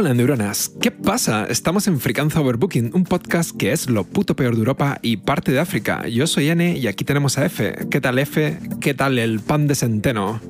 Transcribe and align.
Hola 0.00 0.14
neuronas, 0.14 0.70
¿qué 0.80 0.92
pasa? 0.92 1.46
Estamos 1.46 1.88
en 1.88 1.98
Fricanza 1.98 2.40
Overbooking, 2.40 2.92
un 2.94 3.02
podcast 3.02 3.50
que 3.56 3.72
es 3.72 3.90
lo 3.90 4.04
puto 4.04 4.36
peor 4.36 4.54
de 4.54 4.60
Europa 4.60 5.00
y 5.02 5.16
parte 5.16 5.50
de 5.50 5.58
África. 5.58 6.06
Yo 6.06 6.28
soy 6.28 6.50
N 6.50 6.78
y 6.78 6.86
aquí 6.86 7.04
tenemos 7.04 7.36
a 7.36 7.46
F. 7.46 7.74
¿Qué 7.90 8.00
tal 8.00 8.20
F? 8.20 8.60
¿Qué 8.80 8.94
tal 8.94 9.18
el 9.18 9.40
pan 9.40 9.66
de 9.66 9.74
centeno? 9.74 10.40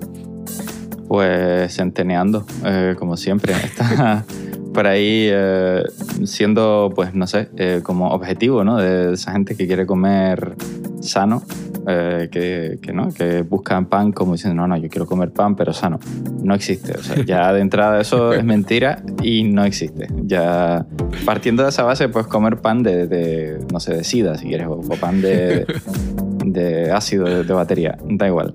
Pues 1.09 1.75
centeneando, 1.75 2.45
eh, 2.63 2.95
como 2.99 3.17
siempre. 3.17 3.55
Está 3.55 4.27
por 4.75 4.87
ahí 4.87 5.31
eh, 5.33 5.83
siendo, 6.25 6.93
pues 6.95 7.15
no 7.15 7.27
sé, 7.27 7.49
eh, 7.57 7.81
como 7.83 8.11
objetivo, 8.11 8.65
¿no? 8.65 8.77
De 8.77 9.15
esa 9.15 9.33
gente 9.33 9.57
que 9.57 9.67
quiere 9.67 9.87
comer 9.87 10.57
sano, 11.01 11.43
eh, 11.87 12.29
que, 12.31 12.79
que, 12.83 12.93
¿no? 12.93 13.13
que 13.13 13.43
buscan 13.43 13.87
pan 13.87 14.13
como 14.13 14.33
diciendo, 14.33 14.61
no, 14.63 14.69
no, 14.69 14.77
yo 14.77 14.89
quiero 14.89 15.07
comer 15.07 15.31
pan, 15.31 15.57
pero 15.57 15.73
sano. 15.73 15.99
No 16.43 16.55
existe. 16.55 16.93
O 16.93 17.03
sea, 17.03 17.23
ya 17.27 17.53
de 17.53 17.61
entrada 17.61 18.01
eso 18.01 18.33
es 18.33 18.45
mentira 18.45 19.03
y 19.23 19.45
no 19.45 19.65
existe. 19.65 20.09
Ya 20.25 20.87
partiendo 21.25 21.63
de 21.63 21.71
esa 21.71 21.83
base, 21.83 22.09
pues 22.09 22.27
comer 22.27 22.59
pan 22.59 22.83
de, 22.83 23.07
de 23.07 23.59
no 23.73 23.81
sé, 23.81 23.95
de 23.95 24.05
sida, 24.05 24.37
si 24.37 24.47
quieres, 24.47 24.67
o, 24.67 24.73
o 24.73 24.97
pan 25.01 25.21
de, 25.21 25.67
de 26.53 26.91
ácido 26.93 27.25
de, 27.27 27.45
de, 27.45 27.53
batería. 27.53 27.97
Da 28.09 28.27
igual. 28.27 28.55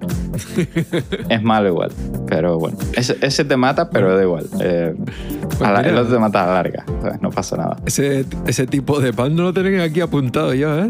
es 1.29 1.43
malo 1.43 1.67
igual. 1.69 1.91
Pero 2.27 2.57
bueno, 2.59 2.77
ese, 2.95 3.17
ese 3.21 3.45
te 3.45 3.57
mata, 3.57 3.89
pero 3.89 4.15
da 4.15 4.23
igual. 4.23 4.47
Eh, 4.61 4.93
Pues 5.57 5.61
a 5.61 5.71
la- 5.73 5.81
el 5.81 5.97
otro 5.97 6.13
te 6.13 6.19
mata 6.19 6.43
a 6.43 6.47
la 6.47 6.53
larga. 6.53 6.85
¿sabes? 7.01 7.21
No 7.21 7.29
pasa 7.29 7.57
nada. 7.57 7.77
Ese, 7.85 8.25
ese 8.47 8.67
tipo 8.67 8.99
de 8.99 9.13
pan 9.13 9.35
no 9.35 9.43
lo 9.43 9.53
tienen 9.53 9.79
aquí 9.81 10.01
apuntado 10.01 10.53
yo, 10.53 10.77
¿eh? 10.79 10.89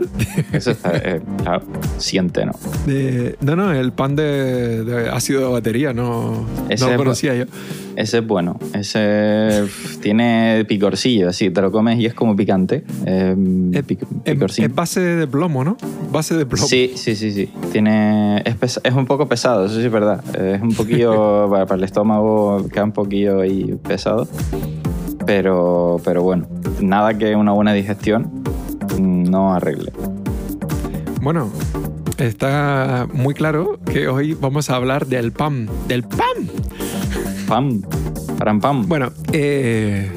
Eso 0.51 0.71
está, 0.71 0.91
eh, 0.97 1.21
claro, 1.43 1.63
siente, 1.97 2.45
¿no? 2.45 2.53
De- 2.85 3.35
no, 3.41 3.55
no, 3.55 3.71
el 3.73 3.91
pan 3.91 4.15
de, 4.15 4.83
de 4.83 5.09
ácido 5.09 5.41
de 5.47 5.53
batería 5.53 5.93
no, 5.93 6.45
Ese 6.69 6.85
no 6.85 6.91
lo 6.91 6.97
conocía 6.97 7.35
yo. 7.35 7.45
Ese 7.95 8.17
es 8.19 8.27
bueno. 8.27 8.57
Ese 8.73 9.65
tiene 10.01 10.65
picorcillo, 10.67 11.29
así 11.29 11.49
te 11.51 11.61
lo 11.61 11.71
comes 11.71 11.99
y 11.99 12.05
es 12.05 12.13
como 12.13 12.35
picante. 12.35 12.83
Eh, 13.05 13.35
Es, 13.73 13.85
pic- 13.85 14.01
es- 14.25 14.33
picorcillo. 14.33 14.67
es 14.67 14.75
base 14.75 14.99
de 14.99 15.27
plomo, 15.27 15.63
¿no? 15.63 15.77
Base 16.11 16.35
de 16.35 16.45
plomo. 16.45 16.65
Sí, 16.67 16.93
sí, 16.95 17.15
sí, 17.15 17.31
sí. 17.31 17.51
Tiene, 17.71 18.41
es, 18.45 18.55
pesa- 18.55 18.81
es 18.83 18.93
un 18.93 19.05
poco 19.05 19.27
pesado, 19.27 19.65
eso 19.65 19.75
sí 19.75 19.85
es 19.85 19.91
verdad. 19.91 20.23
Es 20.35 20.61
un 20.61 20.73
poquillo, 20.73 21.47
para, 21.51 21.65
para 21.65 21.77
el 21.77 21.83
estómago 21.83 22.67
queda 22.71 22.83
un 22.83 22.91
poquillo 22.93 23.41
ahí 23.41 23.75
pesado. 23.87 24.27
Pero, 25.25 26.01
pero 26.03 26.21
bueno, 26.23 26.47
nada 26.81 27.17
que 27.17 27.35
una 27.35 27.51
buena 27.53 27.73
digestión 27.73 28.43
no 28.99 29.53
arregle. 29.53 29.91
Bueno, 31.21 31.49
está 32.17 33.07
muy 33.13 33.33
claro 33.33 33.79
que 33.91 34.07
hoy 34.09 34.33
vamos 34.33 34.69
a 34.69 34.75
hablar 34.75 35.05
del 35.07 35.31
pan. 35.31 35.69
¡Del 35.87 36.03
pan! 36.03 36.49
Pam, 37.53 37.81
param 38.39 38.59
pam. 38.59 38.87
Bueno, 38.87 39.11
eh, 39.31 40.09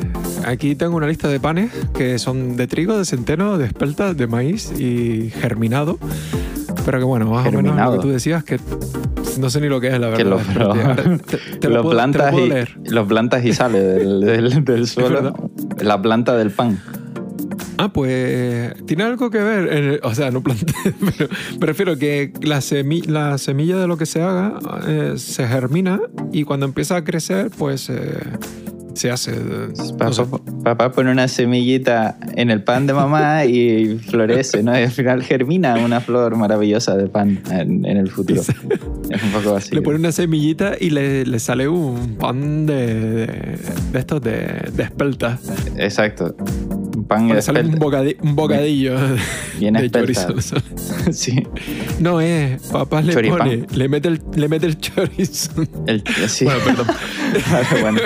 aquí 0.47 0.75
tengo 0.75 0.97
una 0.97 1.07
lista 1.07 1.29
de 1.29 1.39
panes 1.39 1.71
que 1.93 2.19
son 2.19 2.57
de 2.57 2.67
trigo, 2.67 2.97
de 2.97 3.05
centeno, 3.05 3.59
de 3.59 3.67
espelta, 3.67 4.15
de 4.15 4.27
maíz 4.27 4.73
y 4.81 5.29
germinado. 5.39 5.99
Pero 6.87 6.97
que 6.99 7.05
bueno, 7.05 7.27
más 7.27 7.41
o 7.47 7.51
menos 7.51 7.63
Germinado. 7.65 7.91
lo 7.97 7.99
que 8.01 8.07
tú 8.07 8.11
decías 8.11 8.43
que 8.43 8.59
no 9.39 9.51
sé 9.51 9.61
ni 9.61 9.69
lo 9.69 9.83
que 9.83 9.89
es 9.89 10.01
la 10.01 10.09
verdad. 10.09 10.17
que 10.17 10.25
lo, 10.25 10.39
Espérate, 10.39 10.83
ahora 10.83 11.19
te- 11.19 11.37
te 11.59 11.69
lo 11.69 11.83
puedo- 11.83 11.91
te 11.91 11.95
plantas 11.97 12.31
puedo 12.33 12.47
y, 12.47 12.89
lo 12.89 13.07
plantas 13.07 13.45
y 13.45 13.53
sale 13.53 13.81
del, 13.83 14.21
del- 14.23 14.65
del 14.65 14.87
suelo. 14.89 15.35
La 15.83 16.01
planta 16.01 16.35
del 16.39 16.51
pan. 16.53 16.81
Ah, 17.79 17.93
pues 17.93 18.73
tiene 18.87 19.03
algo 19.03 19.31
que 19.31 19.39
ver, 19.39 19.69
el- 19.73 20.01
o 20.03 20.15
sea, 20.15 20.31
no 20.31 20.43
planté, 20.43 20.73
pero 21.19 21.29
me 21.61 21.67
refiero 21.67 21.99
que 21.99 22.33
la, 22.43 22.59
semi- 22.61 23.07
la 23.07 23.37
semilla 23.39 23.77
de 23.77 23.87
lo 23.87 23.97
que 23.99 24.07
se 24.07 24.23
haga 24.23 24.55
eh, 24.87 25.15
se 25.17 25.47
germina 25.47 26.01
y 26.33 26.45
cuando 26.45 26.65
empieza 26.67 26.97
a 26.97 27.05
crecer, 27.05 27.51
pues 27.57 27.91
eh, 27.91 28.19
se 28.95 29.11
hace. 29.11 29.33
eh, 29.33 29.69
Papá, 29.99 30.05
no 30.07 30.13
sé. 30.15 30.25
papá 30.65 30.91
pone 30.91 31.11
una 31.11 31.29
semillita 31.29 32.17
en 32.35 32.51
el 32.51 32.63
pan 32.65 32.87
de 32.87 32.95
mamá 32.95 33.45
y 33.45 33.99
florece, 33.99 34.63
¿no? 34.63 34.73
Y 34.79 34.85
al 34.85 34.91
final 34.91 35.23
germina 35.23 35.75
una 35.77 36.01
flor 36.01 36.35
maravillosa 36.37 36.97
de 36.97 37.07
pan 37.09 37.41
en, 37.51 37.85
en 37.85 37.99
el 37.99 38.11
futuro. 38.11 38.41
Es 38.41 39.23
un 39.23 39.31
poco 39.33 39.55
así. 39.57 39.75
Le 39.75 39.83
pone 39.83 39.99
una 39.99 40.13
semillita 40.13 40.77
y 40.81 40.89
le, 40.89 41.27
le 41.27 41.39
sale 41.41 41.69
un 41.69 42.17
pan 42.17 42.65
de, 42.65 42.87
de, 42.87 43.27
de 43.93 43.99
estos 43.99 44.23
de, 44.23 44.71
de 44.75 44.83
espelta. 44.83 45.39
Exacto. 45.77 46.35
Pan 47.07 47.29
Le 47.29 47.41
sale 47.43 47.61
un, 47.61 47.67
espelta. 47.75 47.87
bocadi- 47.87 48.17
un 48.23 48.37
bocadillo 48.37 48.95
Bien 49.59 49.75
de 49.75 49.91
chorizo. 49.91 50.35
Sí. 51.13 51.47
No 52.01 52.21
es, 52.21 52.61
papá 52.63 53.01
le 53.03 53.13
Choripán. 53.13 53.39
pone, 53.39 53.67
le 53.75 53.89
mete 53.89 54.09
el, 54.09 54.21
le 54.35 54.49
mete 54.49 54.67
el 54.67 54.79
chorizo. 54.79 55.51
El- 55.87 56.03
sí. 56.29 56.45
Bueno, 56.45 56.61
perdón. 56.65 56.87
bueno, 57.81 58.01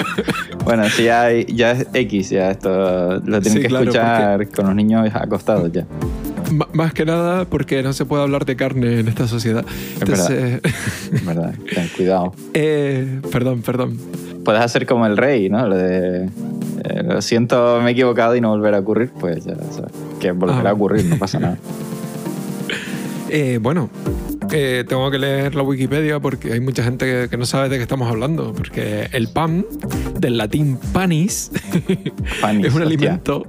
bueno, 0.64 0.84
sí, 0.90 1.04
ya, 1.04 1.30
ya 1.32 1.72
es 1.72 1.86
X, 1.94 2.30
ya 2.30 2.50
esto 2.50 2.68
lo 3.24 3.40
tienen 3.40 3.52
Sí, 3.52 3.60
que 3.60 3.68
claro, 3.68 3.84
escuchar 3.84 4.48
con 4.48 4.66
los 4.66 4.74
niños 4.74 5.08
acostados 5.14 5.70
ya. 5.72 5.86
M- 6.50 6.64
más 6.72 6.92
que 6.92 7.04
nada 7.04 7.44
porque 7.44 7.82
no 7.82 7.92
se 7.92 8.04
puede 8.04 8.22
hablar 8.22 8.44
de 8.44 8.56
carne 8.56 9.00
en 9.00 9.08
esta 9.08 9.26
sociedad. 9.28 9.64
verdad. 9.98 10.30
Entonces, 10.30 10.60
Es 11.12 11.24
verdad, 11.26 11.54
ten 11.74 11.88
cuidado. 11.96 12.34
eh, 12.54 13.20
perdón, 13.32 13.62
perdón. 13.62 13.98
Puedes 14.44 14.60
hacer 14.62 14.86
como 14.86 15.06
el 15.06 15.16
rey, 15.16 15.48
¿no? 15.48 15.66
Lo 15.68 15.76
de. 15.76 16.28
Siento, 17.20 17.80
me 17.82 17.90
he 17.90 17.92
equivocado 17.92 18.34
y 18.36 18.40
no 18.40 18.50
volverá 18.50 18.78
a 18.78 18.80
ocurrir. 18.80 19.10
Pues 19.18 19.44
ya 19.44 19.54
sabes. 19.56 19.92
Que 20.20 20.32
volverá 20.32 20.70
Ah. 20.70 20.72
a 20.72 20.74
ocurrir, 20.74 21.04
no 21.06 21.16
pasa 21.18 21.38
nada. 21.40 21.56
Eh, 23.32 23.60
bueno, 23.62 23.88
eh, 24.52 24.84
tengo 24.88 25.10
que 25.10 25.18
leer 25.18 25.54
la 25.54 25.62
Wikipedia 25.62 26.20
porque 26.20 26.52
hay 26.52 26.60
mucha 26.60 26.82
gente 26.82 27.04
que, 27.04 27.28
que 27.28 27.36
no 27.36 27.46
sabe 27.46 27.68
de 27.68 27.76
qué 27.76 27.82
estamos 27.82 28.08
hablando. 28.08 28.52
Porque 28.52 29.08
el 29.12 29.28
pan, 29.28 29.64
del 30.18 30.36
latín 30.36 30.78
panis, 30.92 31.50
Panis, 32.40 32.66
es 32.66 32.74
un 32.74 32.82
alimento. 32.82 33.44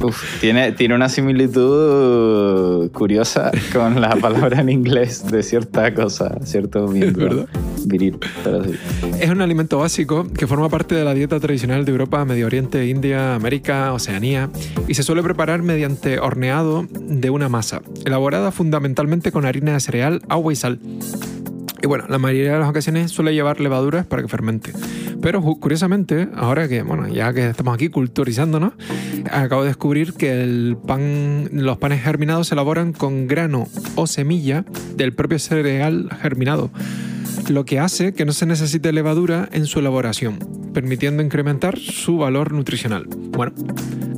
Uf, 0.00 0.40
tiene, 0.40 0.72
tiene 0.72 0.94
una 0.94 1.08
similitud 1.08 2.90
curiosa 2.92 3.50
con 3.72 4.00
la 4.00 4.16
palabra 4.20 4.60
en 4.60 4.68
inglés 4.68 5.26
de 5.30 5.42
cierta 5.42 5.92
cosa, 5.94 6.38
cierto 6.44 6.88
miembro 6.88 7.46
viril. 7.86 8.18
Pero 8.42 8.64
sí. 8.64 8.78
Es 9.20 9.30
un 9.30 9.40
alimento 9.40 9.78
básico 9.78 10.26
que 10.32 10.46
forma 10.46 10.68
parte 10.68 10.94
de 10.94 11.04
la 11.04 11.14
dieta 11.14 11.40
tradicional 11.40 11.84
de 11.84 11.92
Europa, 11.92 12.24
Medio 12.24 12.46
Oriente, 12.46 12.86
India, 12.86 13.34
América, 13.34 13.92
Oceanía 13.92 14.50
y 14.88 14.94
se 14.94 15.02
suele 15.02 15.22
preparar 15.22 15.62
mediante 15.62 16.18
horneado 16.18 16.86
de 16.90 17.30
una 17.30 17.48
masa, 17.48 17.82
elaborada 18.04 18.52
fundamentalmente 18.52 19.32
con 19.32 19.44
harina 19.44 19.72
de 19.72 19.76
cereal, 19.84 20.22
agua 20.28 20.52
y 20.52 20.56
sal. 20.56 20.78
Y 21.82 21.86
bueno, 21.86 22.06
la 22.08 22.18
mayoría 22.18 22.54
de 22.54 22.58
las 22.58 22.68
ocasiones 22.68 23.10
suele 23.10 23.34
llevar 23.34 23.60
levaduras 23.60 24.06
para 24.06 24.22
que 24.22 24.28
fermente. 24.28 24.72
Pero 25.20 25.42
curiosamente, 25.42 26.28
ahora 26.34 26.66
que, 26.66 26.82
bueno, 26.82 27.08
ya 27.08 27.32
que 27.32 27.48
estamos 27.48 27.74
aquí 27.74 27.88
culturizándonos, 27.88 28.72
acabo 29.30 29.62
de 29.62 29.68
descubrir 29.68 30.14
que 30.14 30.42
el 30.42 30.76
pan, 30.86 31.48
los 31.52 31.78
panes 31.78 32.02
germinados 32.02 32.48
se 32.48 32.54
elaboran 32.54 32.92
con 32.92 33.26
grano 33.26 33.68
o 33.96 34.06
semilla 34.06 34.64
del 34.96 35.12
propio 35.12 35.38
cereal 35.38 36.08
germinado 36.20 36.70
lo 37.48 37.64
que 37.64 37.78
hace 37.78 38.14
que 38.14 38.24
no 38.24 38.32
se 38.32 38.46
necesite 38.46 38.92
levadura 38.92 39.48
en 39.52 39.66
su 39.66 39.78
elaboración, 39.78 40.38
permitiendo 40.72 41.22
incrementar 41.22 41.78
su 41.78 42.16
valor 42.16 42.52
nutricional. 42.52 43.06
Bueno, 43.06 43.52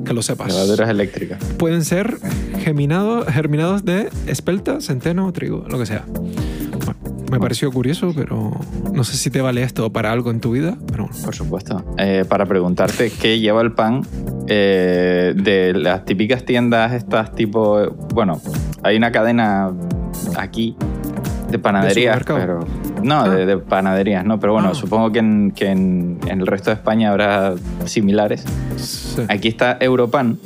que 0.04 0.12
lo 0.12 0.22
sepas. 0.22 0.48
Levaduras 0.48 0.88
eléctricas. 0.88 1.42
Pueden 1.58 1.84
ser 1.84 2.18
germinados, 2.66 3.26
germinados 3.28 3.84
de 3.84 4.08
espelta, 4.26 4.80
centeno 4.80 5.32
trigo, 5.32 5.64
lo 5.70 5.78
que 5.78 5.86
sea. 5.86 6.04
Bueno, 6.08 6.96
me 7.30 7.38
pareció 7.38 7.70
curioso, 7.70 8.12
pero 8.12 8.58
no 8.92 9.04
sé 9.04 9.16
si 9.16 9.30
te 9.30 9.40
vale 9.40 9.62
esto 9.62 9.92
para 9.92 10.10
algo 10.10 10.32
en 10.32 10.40
tu 10.40 10.50
vida, 10.50 10.76
pero 10.90 11.04
bueno. 11.06 11.16
Por 11.24 11.32
supuesto. 11.32 11.84
Eh, 11.96 12.24
para 12.28 12.44
preguntarte 12.46 13.12
qué 13.22 13.38
lleva 13.38 13.60
el 13.62 13.70
pan 13.70 14.02
eh, 14.48 15.32
de 15.36 15.74
las 15.74 16.04
típicas 16.06 16.44
tiendas 16.44 16.92
estas 16.92 17.32
tipo... 17.36 17.88
Bueno, 18.12 18.40
hay 18.82 18.96
una 18.96 19.12
cadena 19.12 19.70
aquí 20.36 20.74
de 21.48 21.60
panaderías, 21.60 22.20
pero... 22.26 22.66
No, 23.04 23.20
Ah. 23.20 23.28
de, 23.28 23.46
de 23.46 23.58
panaderías, 23.58 24.24
¿no? 24.24 24.40
Pero 24.40 24.54
bueno, 24.54 24.70
Ah. 24.72 24.74
supongo 24.74 25.12
que, 25.12 25.20
en, 25.20 25.52
que 25.52 25.70
en- 25.70 26.18
en 26.26 26.40
el 26.40 26.48
resto 26.48 26.70
de 26.70 26.74
España 26.74 27.10
habrá 27.10 27.54
similares. 27.84 28.44
Sí. 28.76 29.22
Aquí 29.28 29.46
está 29.46 29.76
Europan 29.80 30.38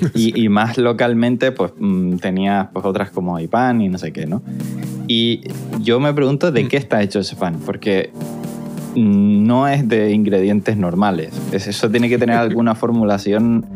y, 0.14 0.42
y 0.44 0.48
más 0.48 0.78
localmente 0.78 1.52
pues 1.52 1.72
mm, 1.78 2.16
tenía 2.16 2.70
pues 2.72 2.84
otras 2.84 3.10
como 3.10 3.38
Ipan 3.40 3.80
y 3.80 3.88
no 3.88 3.98
sé 3.98 4.12
qué, 4.12 4.26
¿no? 4.26 4.42
Y 5.06 5.42
yo 5.80 6.00
me 6.00 6.12
pregunto 6.14 6.50
de 6.52 6.64
Mm. 6.64 6.68
qué 6.68 6.76
está 6.78 7.02
hecho 7.02 7.20
ese 7.20 7.36
pan, 7.36 7.58
porque 7.66 8.10
no 8.96 9.66
es 9.68 9.86
de 9.88 10.12
ingredientes 10.12 10.76
normales. 10.76 11.32
Es- 11.52 11.66
Eso 11.66 11.90
tiene 11.90 12.08
que 12.08 12.18
tener 12.18 12.36
alguna 12.36 12.74
formulación 12.76 13.66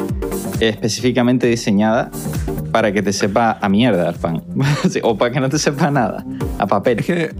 específicamente 0.61 1.47
diseñada 1.47 2.11
para 2.73 2.93
que 2.93 3.03
te 3.03 3.13
sepa 3.13 3.59
a 3.61 3.69
mierda 3.69 4.09
el 4.09 4.15
pan. 4.17 4.43
O 5.03 5.17
para 5.17 5.33
que 5.33 5.41
no 5.41 5.49
te 5.49 5.59
sepa 5.59 5.91
nada, 5.91 6.25
a 6.59 6.67
papel. 6.67 7.01
Es 7.01 7.07
que 7.07 7.31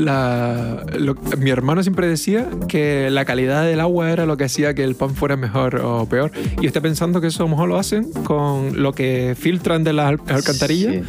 la- 0.00 0.84
lo- 0.98 1.14
mi 1.38 1.50
hermano 1.50 1.82
siempre 1.82 2.06
decía 2.08 2.46
que 2.68 3.08
la 3.10 3.24
calidad 3.24 3.64
del 3.64 3.80
agua 3.80 4.10
era 4.10 4.26
lo 4.26 4.36
que 4.36 4.44
hacía 4.44 4.74
que 4.74 4.82
el 4.84 4.94
pan 4.94 5.14
fuera 5.14 5.36
mejor 5.36 5.76
o 5.76 6.06
peor. 6.06 6.32
Y 6.60 6.66
estoy 6.66 6.82
pensando 6.82 7.20
que 7.20 7.28
eso 7.28 7.42
a 7.42 7.46
lo 7.46 7.50
mejor 7.50 7.68
lo 7.68 7.78
hacen 7.78 8.10
con 8.24 8.82
lo 8.82 8.92
que 8.92 9.34
filtran 9.38 9.84
de 9.84 9.92
las 9.92 10.06
al- 10.08 10.20
alcantarillas 10.28 11.04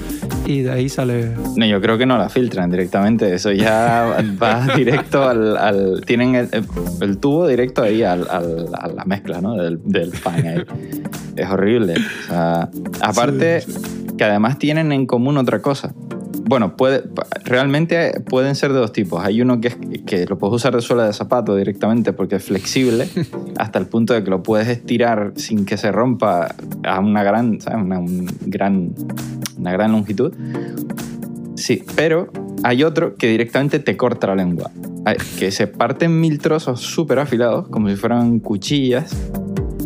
Sí. 0.46 0.52
y 0.54 0.62
de 0.62 0.72
ahí 0.72 0.90
sale. 0.90 1.32
No, 1.56 1.66
yo 1.66 1.82
creo 1.82 1.98
que 1.98 2.06
no 2.06 2.18
la 2.18 2.30
filtran 2.30 2.70
directamente. 2.70 3.34
Eso 3.34 3.52
ya 3.52 4.16
va 4.42 4.68
directo 4.76 5.28
al. 5.28 5.58
al- 5.58 6.02
tienen 6.06 6.36
el, 6.36 6.50
el 7.02 7.18
tubo 7.18 7.48
directo 7.48 7.84
ahí 7.84 8.04
al- 8.04 8.28
al- 8.30 8.68
a 8.78 8.88
la 8.88 9.06
mezcla 9.06 9.42
¿no? 9.42 9.56
del, 9.56 9.80
del 9.86 10.12
pan. 10.12 10.46
ahí. 10.46 10.64
Es 11.36 11.50
horrible. 11.50 11.94
O 11.96 12.28
sea, 12.28 12.70
aparte, 13.02 13.62
Sí, 13.62 13.74
que 14.18 14.24
además 14.26 14.60
tienen 14.60 14.92
en 14.92 15.06
común 15.06 15.38
otra 15.38 15.62
cosa. 15.62 15.94
Bueno, 16.52 16.76
puede, 16.76 17.06
realmente 17.46 18.20
pueden 18.30 18.56
ser 18.56 18.74
de 18.74 18.80
dos 18.80 18.92
tipos. 18.92 19.24
Hay 19.24 19.42
uno 19.42 19.62
que, 19.62 19.70
es, 19.70 19.78
que 20.06 20.26
lo 20.26 20.38
puedes 20.38 20.58
usar 20.58 20.76
de 20.76 20.82
suela 20.82 21.06
de 21.06 21.14
zapato 21.14 21.56
directamente 21.56 22.12
porque 22.12 22.36
es 22.36 22.44
flexible 22.44 23.08
hasta 23.58 23.80
el 23.80 23.86
punto 23.86 24.14
de 24.14 24.22
que 24.22 24.30
lo 24.30 24.44
puedes 24.44 24.68
estirar 24.68 25.32
sin 25.38 25.64
que 25.64 25.78
se 25.78 25.94
rompa 25.94 26.54
a 26.84 27.00
una 27.00 27.24
gran, 27.24 27.62
¿sabes? 27.62 27.82
Una, 27.82 28.00
un 28.00 28.28
gran, 28.48 28.94
una 29.58 29.72
gran 29.72 29.94
longitud. 29.94 30.34
Sí, 31.56 31.86
pero 31.96 32.30
hay 32.64 32.84
otro 32.84 33.16
que 33.16 33.30
directamente 33.30 33.80
te 33.80 33.96
corta 33.96 34.28
la 34.28 34.36
lengua. 34.36 34.72
Que 35.40 35.52
se 35.52 35.68
parten 35.68 36.20
mil 36.20 36.40
trozos 36.40 36.82
súper 36.82 37.20
afilados, 37.20 37.70
como 37.70 37.88
si 37.88 37.96
fueran 37.96 38.42
cuchillas, 38.42 39.16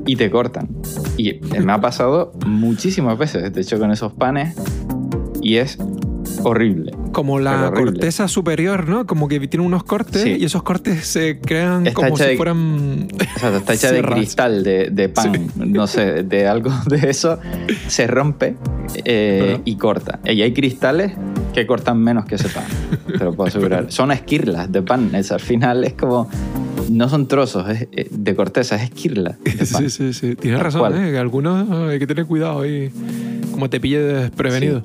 y 0.08 0.16
te 0.16 0.32
cortan. 0.32 0.68
Y 1.16 1.42
me 1.64 1.74
ha 1.74 1.80
pasado 1.80 2.32
muchísimas 2.48 3.20
veces, 3.20 3.54
de 3.54 3.62
hecho, 3.62 3.78
con 3.78 3.92
esos 3.92 4.14
panes, 4.14 4.56
y 5.44 5.58
es 5.58 5.78
horrible. 6.44 6.92
Como 7.12 7.40
la 7.40 7.68
horrible. 7.70 7.94
corteza 7.94 8.28
superior, 8.28 8.88
¿no? 8.90 9.06
Como 9.06 9.28
que 9.28 9.40
tiene 9.48 9.66
unos 9.66 9.84
cortes 9.84 10.22
Sí. 10.24 10.38
y 10.40 10.46
esos 10.46 10.64
cortes 10.64 11.06
se 11.06 11.40
crean 11.40 11.88
Está 11.88 11.94
como 12.04 12.18
si 12.18 12.24
de- 12.24 12.38
fueran. 12.38 13.08
O 13.36 13.40
sea, 13.40 13.58
está 13.58 13.74
hecha 13.74 13.92
de 13.92 14.02
cristal, 14.02 14.64
de, 14.64 14.90
de 14.92 15.10
pan, 15.10 15.48
no 15.58 15.88
sé, 15.88 16.24
de 16.24 16.48
algo 16.48 16.72
de 16.88 17.10
eso, 17.10 17.40
se 17.88 18.08
rompe 18.08 18.56
eh, 19.06 19.60
y 19.66 19.76
corta. 19.78 20.20
Y 20.26 20.42
hay 20.42 20.54
cristales 20.54 21.14
que 21.54 21.66
cortan 21.66 22.00
menos 22.00 22.26
que 22.26 22.36
ese 22.36 22.50
pan, 22.50 22.66
te 23.08 23.24
lo 23.24 23.34
puedo 23.34 23.48
asegurar. 23.48 23.86
Son 23.92 24.12
esquirlas 24.12 24.72
de 24.72 24.82
pan, 24.82 25.14
es, 25.16 25.32
al 25.32 25.40
final 25.40 25.84
es 25.84 25.94
como... 25.94 26.30
No 26.90 27.10
son 27.10 27.28
trozos 27.28 27.68
es- 27.70 27.88
eh, 27.94 28.08
de 28.12 28.36
corteza, 28.36 28.76
es 28.76 28.84
esquirla. 28.84 29.38
Sí, 29.64 29.90
sí, 29.90 30.14
sí. 30.14 30.36
Tienes 30.36 30.62
razón. 30.62 30.94
¿eh? 30.96 31.12
Que 31.14 31.18
algunos 31.18 31.68
hay 31.90 31.98
que 31.98 32.06
tener 32.06 32.26
cuidado 32.28 32.62
ahí. 32.62 32.92
Como 33.52 33.72
te 33.72 33.80
pille 33.80 34.00
desprevenido. 34.00 34.84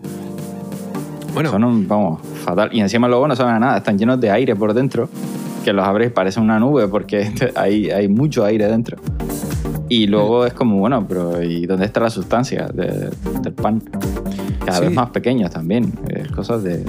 Bueno, 1.34 1.50
Son 1.50 1.64
un, 1.64 1.86
vamos, 1.88 2.20
fatal. 2.44 2.70
Y 2.72 2.80
encima 2.80 3.08
luego 3.08 3.26
no 3.28 3.36
saben 3.36 3.54
a 3.54 3.58
nada, 3.58 3.78
están 3.78 3.98
llenos 3.98 4.20
de 4.20 4.30
aire 4.30 4.54
por 4.56 4.74
dentro, 4.74 5.08
que 5.64 5.72
los 5.72 5.86
abres 5.86 6.08
y 6.08 6.10
parece 6.10 6.40
una 6.40 6.58
nube 6.58 6.88
porque 6.88 7.32
hay, 7.56 7.90
hay 7.90 8.08
mucho 8.08 8.44
aire 8.44 8.66
dentro. 8.66 8.96
Y 9.88 10.06
luego 10.06 10.46
es 10.46 10.52
como, 10.52 10.78
bueno, 10.78 11.04
pero 11.08 11.42
¿y 11.42 11.66
dónde 11.66 11.84
está 11.86 12.00
la 12.00 12.10
sustancia 12.10 12.66
de- 12.72 13.10
del 13.42 13.52
pan? 13.52 13.82
Cada 14.64 14.78
Sí. 14.78 14.84
vez 14.86 14.94
más 14.94 15.10
pequeños 15.10 15.50
también. 15.50 15.92
Es 16.08 16.28
cosas 16.30 16.62
de, 16.62 16.84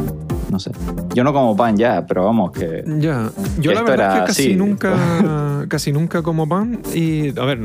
no 0.52 0.60
sé. 0.60 0.72
Yo 1.16 1.24
no 1.24 1.34
como 1.34 1.56
pan 1.56 1.76
ya, 1.78 2.06
pero 2.06 2.26
vamos, 2.26 2.52
que... 2.52 2.84
ya. 3.00 3.32
Yo 3.60 3.72
la 3.74 3.82
verdad 3.82 4.16
es 4.18 4.22
que 4.22 4.28
casi 4.28 4.42
así. 4.50 4.56
nunca, 4.56 5.66
casi 5.70 5.92
nunca 5.92 6.22
como 6.22 6.48
pan. 6.48 6.80
Y, 6.94 7.30
a 7.40 7.46
ver, 7.46 7.60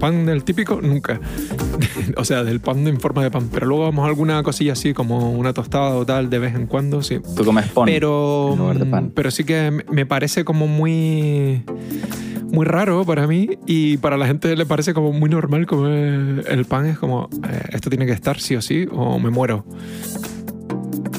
pan 0.00 0.26
del 0.26 0.44
típico, 0.44 0.80
nunca. 0.82 1.20
o 2.16 2.24
sea, 2.24 2.44
del 2.44 2.60
pan 2.60 2.86
en 2.86 3.00
forma 3.00 3.22
de 3.22 3.30
pan. 3.30 3.48
Pero 3.52 3.66
luego 3.66 3.84
vamos 3.84 4.04
a 4.04 4.08
alguna 4.08 4.42
cosilla 4.42 4.72
así, 4.72 4.92
como 4.92 5.30
una 5.32 5.52
tostada 5.54 5.94
o 5.96 6.04
tal, 6.04 6.28
de 6.28 6.38
vez 6.40 6.54
en 6.54 6.66
cuando, 6.66 7.02
sí. 7.02 7.20
Tú 7.36 7.44
comes 7.44 7.68
pan 7.68 7.86
pero, 7.86 8.50
en 8.52 8.58
lugar 8.58 8.78
de 8.80 8.86
pan. 8.86 9.12
pero 9.14 9.30
sí 9.30 9.44
que 9.44 9.70
me- 9.70 9.84
me 9.90 10.04
parece 10.06 10.44
como 10.44 10.66
muy 10.66 11.62
muy 12.52 12.66
raro 12.66 13.04
para 13.04 13.26
mí 13.26 13.48
y 13.66 13.96
para 13.96 14.16
la 14.16 14.26
gente 14.28 14.54
le 14.54 14.64
parece 14.64 14.94
como 14.94 15.10
muy 15.12 15.28
normal 15.28 15.66
comer 15.66 16.44
el 16.48 16.64
pan 16.66 16.86
es 16.86 16.96
como 16.98 17.28
eh, 17.48 17.62
esto 17.72 17.90
tiene 17.90 18.06
que 18.06 18.12
estar 18.12 18.38
sí 18.38 18.54
o 18.54 18.62
sí 18.62 18.86
o 18.92 19.18
me 19.18 19.30
muero 19.30 19.64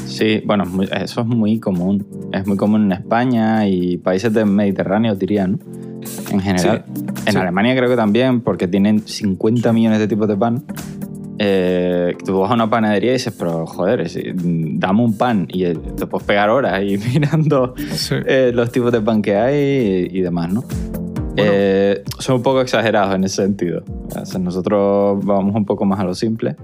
Sí, 0.06 0.42
bueno, 0.46 0.64
eso 1.00 1.22
es 1.22 1.28
muy 1.28 1.60
común. 1.60 2.06
Es 2.32 2.46
muy 2.48 2.58
común 2.58 2.86
en 2.86 2.92
España 2.94 3.68
y 3.68 3.98
países 3.98 4.34
del 4.34 4.46
Mediterráneo, 4.48 5.16
diría, 5.16 5.48
¿no? 5.48 5.60
En 6.32 6.40
general. 6.40 6.86
en 7.26 7.32
sí. 7.34 7.38
Alemania 7.38 7.76
creo 7.76 7.90
que 7.90 7.96
también, 7.96 8.42
porque 8.42 8.68
tienen 8.68 9.00
50 9.08 9.74
millones 9.74 10.00
de 10.00 10.08
tipos 10.08 10.28
de 10.28 10.38
pan. 10.38 10.64
Eh, 11.38 12.16
tú 12.26 12.40
vas 12.40 12.52
a 12.52 12.54
una 12.54 12.70
panadería 12.70 13.10
y 13.10 13.14
dices, 13.14 13.34
pero 13.38 13.66
joder, 13.66 14.08
si- 14.10 14.32
dame 14.34 15.04
un 15.04 15.18
pan 15.18 15.48
y 15.50 15.66
eh, 15.66 15.76
te 15.98 16.06
puedes 16.08 16.26
pegar 16.26 16.50
horas 16.50 16.74
ahí 16.74 16.98
mirando 17.14 17.74
sí. 17.94 18.16
eh, 18.26 18.52
los 18.54 18.72
tipos 18.72 18.92
de 18.92 19.02
pan 19.02 19.22
que 19.22 19.36
hay 19.36 20.10
y, 20.12 20.20
y 20.20 20.22
demás, 20.22 20.54
¿no? 20.54 20.64
Eh, 21.38 22.02
son 22.20 22.38
un 22.38 22.44
poco 22.44 22.62
exagerados 22.62 23.14
en 23.16 23.26
ese 23.26 23.44
sentido. 23.44 23.84
O 24.18 24.26
sea, 24.26 24.40
nosotros 24.40 25.20
vamos 25.26 25.54
un 25.54 25.66
poco 25.66 25.84
más 25.84 26.00
a 26.00 26.06
lo 26.06 26.16
simple, 26.16 26.56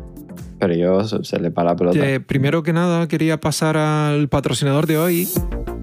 pero 0.61 0.75
yo 0.75 1.03
se, 1.03 1.39
le 1.39 1.49
para 1.49 1.71
la 1.71 1.75
pelota. 1.75 1.97
Eh, 2.07 2.19
primero 2.19 2.61
que 2.61 2.71
nada 2.71 3.07
quería 3.07 3.39
pasar 3.39 3.77
al 3.77 4.29
patrocinador 4.29 4.85
de 4.85 4.99
hoy 4.99 5.27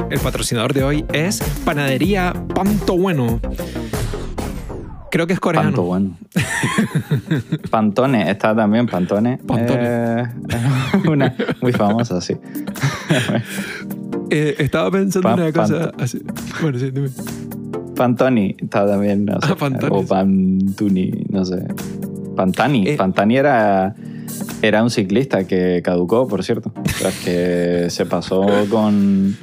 el 0.08 0.20
patrocinador 0.20 0.72
de 0.72 0.84
hoy 0.84 1.04
es 1.12 1.42
Panadería 1.64 2.32
Panto 2.54 2.96
Bueno 2.96 3.40
creo 5.10 5.26
que 5.26 5.32
es 5.32 5.40
coreano 5.40 5.68
Panto 5.68 5.82
bueno. 5.82 6.16
Pantone, 7.70 8.30
está 8.30 8.54
también 8.54 8.86
Pantone. 8.86 9.38
Pantone. 9.38 9.80
Eh, 9.82 10.24
una 11.08 11.34
muy 11.60 11.72
famosa, 11.72 12.20
sí. 12.20 12.36
Eh, 14.30 14.56
estaba 14.58 14.90
pensando 14.90 15.26
Pa- 15.26 15.34
una 15.36 15.50
cosa 15.50 15.90
así. 15.98 16.20
bueno 16.60 16.78
sí 16.78 16.90
dime. 16.90 17.08
Pantoni 17.96 18.54
está 18.60 18.86
también, 18.86 19.24
no 19.24 19.40
sé. 19.40 19.48
Ah, 19.50 19.56
Pantoni, 19.56 19.96
o. 19.96 20.06
Pantuni, 20.06 21.10
no 21.30 21.46
sé. 21.46 21.66
Pantani. 22.36 22.88
Eh. 22.88 22.96
Pantani 22.96 23.38
era, 23.38 23.94
era 24.62 24.82
un 24.82 24.90
ciclista 24.90 25.44
que 25.44 25.80
caducó, 25.84 26.26
por 26.26 26.44
cierto. 26.44 26.72
Sea, 26.96 27.10
que 27.24 27.90
se 27.90 28.06
pasó 28.06 28.46
con... 28.70 29.36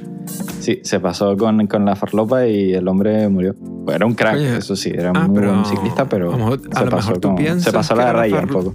Sí, 0.60 0.80
se 0.82 0.98
pasó 1.00 1.36
con, 1.36 1.66
con 1.66 1.84
la 1.84 1.94
farlopa 1.94 2.46
y 2.46 2.72
el 2.74 2.88
hombre 2.88 3.28
murió. 3.28 3.54
Era 3.88 4.04
un 4.04 4.14
crack, 4.14 4.34
Oye, 4.34 4.56
eso 4.56 4.74
sí, 4.74 4.90
era 4.92 5.12
ah, 5.14 5.28
muy 5.28 5.38
pero 5.38 5.52
buen 5.52 5.64
ciclista, 5.64 6.08
pero 6.08 6.28
a 6.28 6.32
lo 6.32 6.38
mejor- 6.38 6.60
a 6.74 6.78
se, 6.78 6.84
lo 6.84 6.90
pasó 6.90 7.08
mejor 7.08 7.18
tú 7.20 7.34
piensas 7.36 7.64
se 7.64 7.72
pasó 7.72 7.94
la 7.94 8.12
raya 8.12 8.40
un 8.40 8.48
poco. 8.48 8.74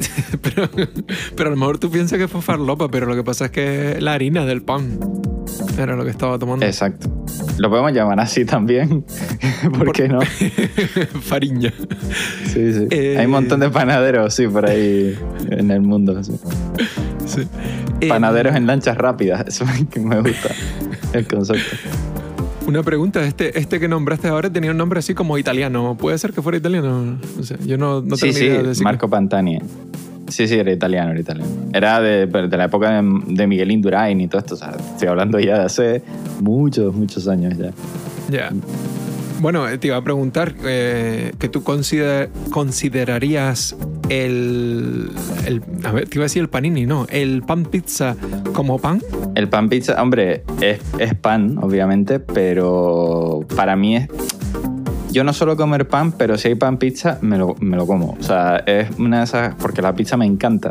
pero, 0.42 0.68
pero 1.34 1.48
a 1.48 1.50
lo 1.50 1.56
mejor 1.56 1.78
tú 1.78 1.90
piensas 1.90 2.18
que 2.18 2.28
fue 2.28 2.40
farlopa, 2.42 2.88
pero 2.88 3.06
lo 3.06 3.16
que 3.16 3.24
pasa 3.24 3.46
es 3.46 3.50
que 3.50 3.96
la 4.00 4.12
harina 4.12 4.44
del 4.44 4.62
pan 4.62 4.98
era 5.78 5.96
lo 5.96 6.04
que 6.04 6.10
estaba 6.10 6.38
tomando. 6.38 6.64
Exacto. 6.64 7.21
Lo 7.58 7.68
podemos 7.70 7.92
llamar 7.92 8.18
así 8.20 8.44
también. 8.44 9.04
¿Por, 9.62 9.72
Por- 9.86 9.92
qué 9.92 10.08
no? 10.08 10.20
Fariña. 11.22 11.72
Sí, 12.46 12.72
sí. 12.72 12.86
Eh, 12.90 13.16
Hay 13.18 13.26
un 13.26 13.32
montón 13.32 13.60
de 13.60 13.70
panaderos, 13.70 14.34
sí, 14.34 14.46
por 14.48 14.66
ahí 14.68 15.16
en 15.50 15.70
el 15.70 15.82
mundo. 15.82 16.22
sí. 16.24 16.32
Sí. 17.26 17.42
Eh, 18.00 18.08
Panaderos 18.08 18.56
en 18.56 18.66
lanchas 18.66 18.96
rápidas. 18.96 19.44
Eso 19.46 19.64
es 19.64 19.86
que 19.88 20.00
me 20.00 20.20
gusta 20.20 20.50
el 21.12 21.26
concepto. 21.26 21.76
Una 22.66 22.82
pregunta, 22.82 23.24
este, 23.24 23.58
este 23.58 23.80
que 23.80 23.88
nombraste 23.88 24.28
ahora 24.28 24.48
tenía 24.50 24.70
un 24.70 24.76
nombre 24.76 24.98
así 25.00 25.14
como 25.14 25.36
italiano. 25.36 25.96
¿Puede 25.98 26.16
ser 26.18 26.32
que 26.32 26.42
fuera 26.42 26.58
italiano? 26.58 27.18
No 27.36 27.42
sé, 27.42 27.56
yo 27.66 27.76
no, 27.76 28.00
no 28.02 28.16
sí, 28.16 28.22
tengo 28.22 28.34
sí, 28.34 28.40
ni 28.44 28.46
idea 28.50 28.62
de 28.62 28.74
si- 28.74 28.84
Marco 28.84 29.08
Pantani. 29.10 29.58
Sí, 30.32 30.48
sí, 30.48 30.54
era 30.58 30.72
italiano, 30.72 31.10
era 31.12 31.20
italiano. 31.20 31.50
Era 31.72 32.00
de, 32.00 32.26
de 32.26 32.56
la 32.56 32.64
época 32.64 32.90
de, 32.90 33.20
de 33.26 33.46
Miguel 33.46 33.70
Indurain 33.70 34.20
y 34.20 34.28
todo 34.28 34.40
esto. 34.40 34.54
O 34.54 34.56
sea, 34.56 34.70
estoy 34.92 35.08
hablando 35.08 35.38
ya 35.38 35.58
de 35.58 35.64
hace 35.64 36.02
muchos, 36.40 36.94
muchos 36.94 37.28
años 37.28 37.56
ya. 37.58 37.70
Ya. 38.30 38.50
Bueno, 39.40 39.68
eh, 39.68 39.76
te 39.76 39.88
iba 39.88 39.96
a 39.96 40.02
preguntar 40.04 40.54
eh, 40.64 41.32
que 41.38 41.48
tú 41.48 41.62
consider- 41.64 42.30
considerarías 42.50 43.76
el, 44.08 45.10
el- 45.46 45.62
A 45.84 45.92
ver, 45.92 46.08
te 46.08 46.16
iba 46.18 46.22
a 46.22 46.26
decir 46.26 46.42
el 46.42 46.48
panini, 46.48 46.86
no. 46.86 47.06
El 47.10 47.42
pan 47.42 47.64
pizza 47.64 48.16
como 48.52 48.78
pan. 48.78 49.00
El 49.34 49.48
pan 49.48 49.68
pizza, 49.68 50.00
hombre, 50.00 50.44
es, 50.60 50.78
es 50.98 51.14
pan, 51.14 51.58
obviamente, 51.60 52.20
pero 52.20 53.40
para 53.56 53.74
mí 53.76 53.96
es... 53.96 54.08
Yo 55.12 55.24
no 55.24 55.32
suelo 55.34 55.56
comer 55.58 55.86
pan, 55.88 56.12
pero 56.12 56.38
si 56.38 56.48
hay 56.48 56.54
pan 56.54 56.78
pizza, 56.78 57.18
me 57.20 57.36
lo, 57.36 57.54
me 57.60 57.76
lo 57.76 57.86
como. 57.86 58.16
O 58.18 58.22
sea, 58.22 58.56
es 58.66 58.88
una 58.98 59.18
de 59.18 59.24
esas... 59.24 59.54
Porque 59.56 59.82
la 59.82 59.94
pizza 59.94 60.16
me 60.16 60.24
encanta. 60.24 60.70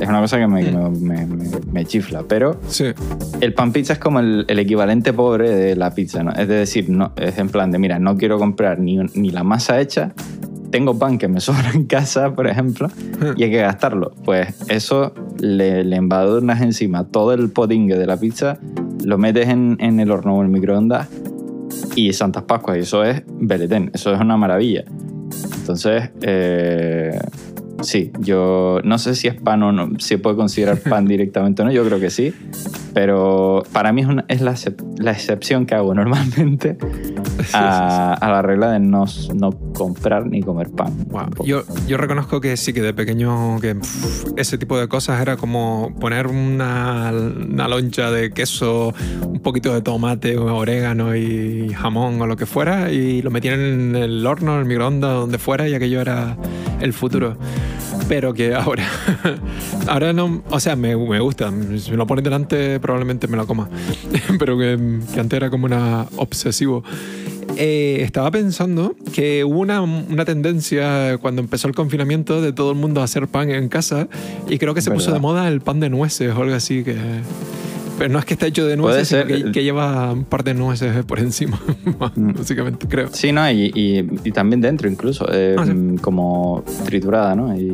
Es 0.00 0.08
una 0.08 0.20
cosa 0.20 0.38
que 0.38 0.46
me, 0.46 0.62
Mm. 0.72 1.02
me- 1.02 1.26
me- 1.26 1.50
me 1.72 1.84
chifla. 1.84 2.22
Pero 2.26 2.58
Sí. 2.68 2.86
el 3.40 3.52
pan 3.52 3.72
pizza 3.72 3.92
es 3.92 3.98
como 3.98 4.20
el, 4.20 4.46
el 4.48 4.58
equivalente 4.58 5.12
pobre 5.12 5.50
de 5.50 5.76
la 5.76 5.94
pizza, 5.94 6.22
¿no? 6.22 6.32
Es 6.32 6.48
decir, 6.48 6.88
no, 6.88 7.12
es 7.16 7.36
en 7.38 7.50
plan 7.50 7.70
de, 7.70 7.78
mira, 7.78 7.98
no 7.98 8.16
quiero 8.16 8.38
comprar 8.38 8.78
ni, 8.78 8.96
ni 9.14 9.28
la 9.30 9.44
masa 9.44 9.78
hecha, 9.78 10.12
tengo 10.70 10.98
pan 10.98 11.18
que 11.18 11.28
me 11.28 11.40
sobra 11.40 11.70
en 11.74 11.84
casa, 11.84 12.32
por 12.34 12.46
ejemplo, 12.46 12.88
y 13.36 13.44
hay 13.44 13.50
que 13.50 13.60
gastarlo. 13.60 14.12
Pues 14.24 14.54
eso 14.68 15.12
le, 15.38 15.84
le 15.84 15.96
embadurnas 15.96 16.62
encima 16.62 17.04
todo 17.04 17.34
el 17.34 17.50
podingue 17.50 17.96
de 17.98 18.06
la 18.06 18.16
pizza, 18.16 18.58
lo 19.04 19.18
metes 19.18 19.48
en, 19.48 19.76
en 19.80 20.00
el 20.00 20.10
horno 20.10 20.36
o 20.36 20.42
el 20.42 20.48
microondas 20.48 21.08
y 21.96 22.12
Santas 22.12 22.44
Pascuas, 22.44 22.76
y 22.76 22.80
eso 22.80 23.02
es 23.02 23.22
beletén, 23.26 23.90
eso 23.92 24.14
es 24.14 24.20
una 24.20 24.36
maravilla. 24.36 24.84
Entonces, 25.56 26.10
eh, 26.20 27.18
sí, 27.82 28.12
yo 28.20 28.80
no 28.84 28.98
sé 28.98 29.16
si 29.16 29.26
es 29.26 29.34
pan 29.34 29.62
o 29.64 29.72
no, 29.72 29.90
si 29.98 30.08
se 30.08 30.18
puede 30.18 30.36
considerar 30.36 30.78
pan 30.78 31.04
directamente 31.08 31.62
o 31.62 31.64
no, 31.64 31.72
yo 31.72 31.84
creo 31.84 31.98
que 31.98 32.10
sí, 32.10 32.32
pero 32.96 33.62
para 33.72 33.92
mí 33.92 34.00
es, 34.00 34.06
una- 34.08 34.24
es 34.26 34.40
la, 34.40 34.54
la 34.96 35.10
excepción 35.12 35.66
que 35.66 35.74
hago 35.74 35.92
normalmente 35.94 36.78
a, 37.52 38.14
a 38.14 38.30
la 38.30 38.40
regla 38.40 38.70
de 38.70 38.80
no, 38.80 39.04
no 39.34 39.50
comprar 39.74 40.24
ni 40.24 40.40
comer 40.42 40.70
pan. 40.70 40.94
Wow. 41.10 41.44
Yo, 41.44 41.62
yo 41.86 41.98
reconozco 41.98 42.40
que 42.40 42.56
sí, 42.56 42.72
que 42.72 42.80
de 42.80 42.94
pequeño 42.94 43.60
que 43.60 43.74
pff, 43.74 44.28
ese 44.38 44.56
tipo 44.56 44.78
de 44.78 44.88
cosas 44.88 45.20
era 45.20 45.36
como 45.36 45.92
poner 46.00 46.26
una, 46.26 47.12
una 47.12 47.68
loncha 47.68 48.10
de 48.10 48.30
queso, 48.30 48.94
un 49.26 49.40
poquito 49.40 49.74
de 49.74 49.82
tomate, 49.82 50.38
orégano 50.38 51.14
y 51.14 51.68
jamón 51.74 52.18
o 52.22 52.26
lo 52.26 52.36
que 52.38 52.46
fuera 52.46 52.90
y 52.90 53.20
lo 53.20 53.30
metían 53.30 53.60
en 53.60 53.94
el 53.96 54.26
horno, 54.26 54.54
en 54.54 54.60
el 54.60 54.64
microondas, 54.64 55.12
donde 55.12 55.36
fuera 55.36 55.68
y 55.68 55.74
aquello 55.74 56.00
era 56.00 56.34
el 56.80 56.94
futuro. 56.94 57.36
Pero 58.08 58.32
que 58.34 58.54
ahora, 58.54 58.88
ahora 59.88 60.12
no, 60.12 60.42
o 60.50 60.60
sea, 60.60 60.76
me, 60.76 60.96
me 60.96 61.20
gusta. 61.20 61.52
Si 61.78 61.90
me 61.90 61.96
lo 61.96 62.06
ponen 62.06 62.24
delante 62.24 62.78
probablemente 62.80 63.26
me 63.26 63.36
lo 63.36 63.46
coma. 63.46 63.68
Pero 64.38 64.56
que, 64.58 65.00
que 65.12 65.20
antes 65.20 65.36
era 65.36 65.50
como 65.50 65.66
una 65.66 66.06
obsesivo. 66.16 66.84
Eh, 67.56 67.98
estaba 68.02 68.30
pensando 68.30 68.94
que 69.14 69.42
hubo 69.44 69.60
una, 69.60 69.80
una 69.80 70.24
tendencia 70.24 71.16
cuando 71.18 71.40
empezó 71.40 71.68
el 71.68 71.74
confinamiento 71.74 72.42
de 72.42 72.52
todo 72.52 72.72
el 72.72 72.76
mundo 72.76 73.00
a 73.00 73.04
hacer 73.04 73.28
pan 73.28 73.50
en 73.50 73.68
casa 73.68 74.08
y 74.48 74.58
creo 74.58 74.74
que 74.74 74.82
se 74.82 74.90
puso 74.90 75.12
de 75.12 75.20
moda 75.20 75.48
el 75.48 75.60
pan 75.60 75.80
de 75.80 75.88
nueces 75.88 76.34
o 76.34 76.42
algo 76.42 76.54
así 76.54 76.84
que... 76.84 76.96
Pero 77.98 78.12
no 78.12 78.18
es 78.18 78.24
que 78.26 78.34
esté 78.34 78.48
hecho 78.48 78.66
de 78.66 78.76
Puede 78.76 78.96
nueces, 78.96 79.08
sino 79.08 79.22
ser. 79.26 79.44
que, 79.46 79.52
que 79.52 79.64
lleva 79.64 80.12
un 80.12 80.24
par 80.24 80.44
de 80.44 80.52
nueces 80.54 81.04
por 81.06 81.18
encima, 81.18 81.58
Mm. 82.16 82.32
básicamente, 82.34 82.86
creo. 82.88 83.08
Sí, 83.12 83.32
¿no? 83.32 83.50
Y, 83.50 83.72
y- 83.74 84.06
y 84.24 84.32
también 84.32 84.60
dentro 84.60 84.88
incluso, 84.88 85.26
eh, 85.32 85.56
Ah, 85.58 85.64
sí. 85.64 85.72
mm, 85.72 85.96
como 85.98 86.62
triturada, 86.84 87.34
¿no? 87.34 87.56
Y 87.56 87.70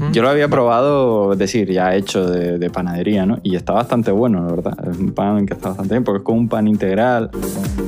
Mm. 0.00 0.12
yo 0.12 0.22
lo 0.22 0.28
había 0.30 0.48
probado, 0.48 1.34
decir, 1.36 1.70
ya 1.70 1.94
hecho 1.94 2.26
de, 2.28 2.58
de 2.58 2.70
panadería, 2.70 3.26
¿no? 3.26 3.38
Y 3.42 3.54
está 3.56 3.72
bastante 3.72 4.10
bueno, 4.10 4.44
la 4.44 4.50
verdad. 4.52 4.88
Es 4.90 4.98
un 4.98 5.12
pan 5.12 5.46
que 5.46 5.54
está 5.54 5.68
bastante 5.68 5.94
bien, 5.94 6.04
porque 6.04 6.18
es 6.18 6.24
como 6.24 6.38
un 6.38 6.48
pan 6.48 6.66
integral, 6.66 7.30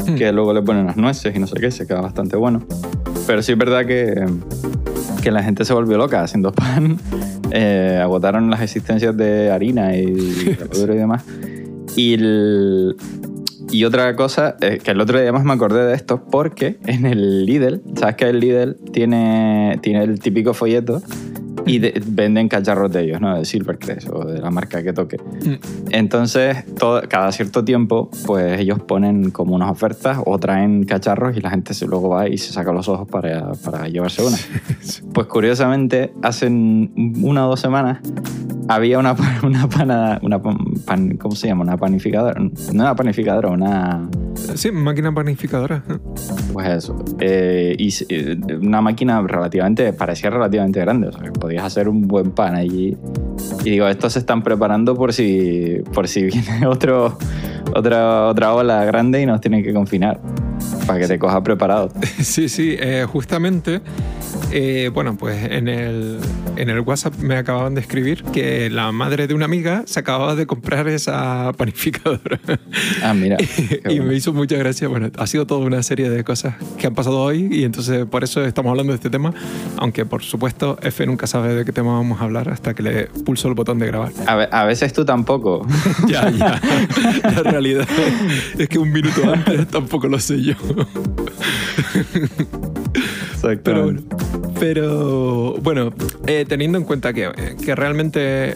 Mm. 0.09 0.15
que 0.15 0.33
luego 0.33 0.53
le 0.53 0.63
ponen 0.63 0.87
las 0.87 0.97
nueces 0.97 1.35
y 1.35 1.39
no 1.39 1.47
sé 1.47 1.55
qué, 1.61 1.71
se 1.71 1.87
queda 1.87 2.01
bastante 2.01 2.37
bueno. 2.37 2.63
Pero 3.27 3.43
sí 3.43 3.53
es 3.53 3.59
verdad 3.59 3.87
que, 3.87 4.25
que 5.23 5.31
la 5.31 5.43
gente 5.43 5.65
se 5.65 5.73
volvió 5.73 5.97
loca 5.97 6.23
haciendo 6.23 6.53
pan, 6.53 6.99
eh, 7.51 7.99
agotaron 8.03 8.51
las 8.51 8.61
existencias 8.63 9.17
de 9.17 9.51
harina 9.51 9.97
y 9.97 10.03
y 10.83 10.87
demás. 10.87 11.25
Y, 11.97 12.15
el- 12.15 12.97
y 13.71 13.85
otra 13.85 14.15
cosa, 14.17 14.57
eh, 14.61 14.79
que 14.83 14.91
el 14.93 15.01
otro 15.01 15.21
día 15.21 15.33
más 15.33 15.45
me 15.45 15.53
acordé 15.53 15.85
de 15.87 15.95
esto, 15.95 16.23
porque 16.31 16.79
en 16.87 17.07
el 17.07 17.45
Lidl, 17.47 17.83
¿sabes 17.97 18.17
que 18.17 18.29
el 18.29 18.41
Lidl 18.41 18.77
tiene, 18.93 19.79
tiene 19.83 20.03
el 20.05 20.21
típico 20.21 20.53
folleto 20.55 21.03
y 21.65 21.79
de- 21.79 22.03
venden 22.05 22.49
cacharros 22.49 22.91
de 22.93 23.03
ellos, 23.05 23.21
¿no? 23.21 23.39
De 23.39 23.45
Silvercrest 23.45 24.09
o 24.11 24.25
de 24.25 24.41
la 24.41 24.51
marca 24.51 24.83
que 24.83 24.93
toque. 24.93 25.17
Mm. 25.19 25.55
Entonces, 25.91 26.65
todo, 26.77 27.03
cada 27.09 27.31
cierto 27.31 27.65
tiempo, 27.65 28.11
pues 28.27 28.59
ellos 28.61 28.81
ponen 28.81 29.31
como 29.31 29.55
unas 29.55 29.71
ofertas 29.71 30.19
o 30.27 30.39
traen 30.39 30.85
cacharros 30.85 31.37
y 31.37 31.41
la 31.41 31.51
gente 31.51 31.73
se, 31.75 31.87
luego 31.87 32.09
va 32.09 32.29
y 32.29 32.37
se 32.39 32.53
saca 32.53 32.73
los 32.73 32.89
ojos 32.89 33.07
para, 33.09 33.53
para 33.65 33.87
llevarse 33.89 34.23
una. 34.25 34.37
Pues 35.15 35.27
curiosamente, 35.29 36.13
hace 36.23 36.47
una 36.49 37.47
o 37.47 37.51
dos 37.51 37.61
semanas 37.61 37.99
había 38.75 38.99
una, 38.99 39.15
una 39.43 39.69
pana, 39.69 40.19
una 40.23 40.41
pan, 40.41 41.17
¿cómo 41.17 41.35
se 41.35 41.49
llama? 41.49 41.63
Una 41.63 41.77
panificadora, 41.77 42.41
no 42.41 42.51
una 42.73 42.95
panificadora, 42.97 43.49
una, 43.49 44.09
Sí, 44.55 44.71
máquina 44.73 45.15
panificadora. 45.15 45.83
pues 46.53 46.69
eso, 46.69 47.05
eh, 47.21 47.75
y 47.79 47.93
eh, 48.09 48.37
una 48.61 48.81
máquina 48.81 49.21
relativamente, 49.23 49.93
parecía 49.93 50.31
relativamente 50.31 50.81
grande, 50.81 51.09
o 51.09 51.13
sea, 51.13 51.23
que 51.23 51.31
podías 51.33 51.65
hacer 51.65 51.89
un 51.89 52.09
buen 52.09 52.31
pan 52.33 52.55
allí. 52.55 52.97
Y 53.65 53.71
digo, 53.71 53.87
estos 53.89 54.15
se 54.15 54.19
están 54.19 54.43
preparando 54.43 54.95
por 54.95 55.13
si, 55.13 55.77
por 55.95 56.09
si 56.09 56.23
viene 56.25 56.67
otro, 56.67 57.17
otra, 57.75 58.27
otra 58.29 58.55
ola 58.55 58.85
grande 58.85 59.23
y 59.23 59.27
nos 59.27 59.41
tienen 59.41 59.63
que 59.63 59.73
confinar, 59.73 60.21
para 60.87 60.99
que 61.01 61.07
te 61.09 61.19
coja 61.19 61.43
preparado. 61.43 61.91
Sí, 62.23 62.49
sí, 62.49 62.77
eh, 62.79 63.07
justamente, 63.11 63.81
eh, 64.51 64.91
bueno, 64.93 65.17
pues 65.17 65.45
en 65.51 65.69
el, 65.69 66.19
en 66.63 66.71
el 66.71 66.81
WhatsApp 66.81 67.17
me 67.19 67.37
acababan 67.37 67.75
de 67.75 67.81
escribir 67.81 68.23
que 68.23 68.71
la 68.71 68.93
madre 68.93 69.27
de 69.27 69.35
una 69.35 69.47
amiga 69.47 69.83
se 69.85 69.99
acababa 69.99 70.37
de 70.37 70.47
comprar 70.47 70.87
esa 70.87 71.53
panificadora. 71.57 72.39
Ah, 73.03 73.15
mira. 73.15 73.37
y 73.69 73.79
bueno. 73.83 74.05
me 74.05 74.15
hizo 74.15 74.33
mucha 74.33 74.57
gracia. 74.57 74.87
Bueno, 74.87 75.11
ha 75.19 75.27
sido 75.27 75.45
toda 75.45 75.67
una 75.67 75.83
serie 75.83 76.09
de 76.09 76.23
cosas 76.23 76.55
que 76.79 76.87
han 76.87 76.95
pasado 76.95 77.21
hoy 77.21 77.49
y 77.51 77.65
entonces 77.65 78.07
por 78.07 78.23
eso 78.23 78.45
estamos 78.45 78.71
hablando 78.71 78.93
de 78.93 78.97
este 78.97 79.11
tema. 79.11 79.35
Aunque 79.77 80.07
por 80.07 80.23
supuesto, 80.23 80.79
F 80.83 81.05
nunca 81.05 81.27
sabe 81.27 81.53
de 81.53 81.65
qué 81.65 81.73
tema 81.73 81.95
vamos 81.95 82.21
a 82.21 82.25
hablar 82.25 82.49
hasta 82.49 82.75
que 82.75 82.85
le 82.85 83.07
pulso 83.25 83.49
el 83.49 83.55
botón 83.55 83.81
de 83.81 83.89
grabar. 83.89 84.13
A, 84.29 84.35
a 84.61 84.65
veces 84.65 84.93
tú 84.93 85.05
tampoco. 85.05 85.67
ya, 86.07 86.31
ya. 86.31 86.61
La 87.25 87.43
realidad 87.43 87.89
es 88.57 88.69
que 88.69 88.79
un 88.79 88.93
minuto 88.93 89.33
antes 89.33 89.67
tampoco 89.67 90.07
lo 90.07 90.21
sé 90.21 90.41
yo. 90.41 90.55
Pero 93.65 93.83
bueno. 93.85 94.03
Pero 94.63 95.57
bueno, 95.61 95.93
eh, 96.25 96.45
teniendo 96.49 96.79
en 96.79 96.85
cuenta 96.85 97.13
que, 97.13 97.29
que 97.65 97.75
realmente 97.75 98.55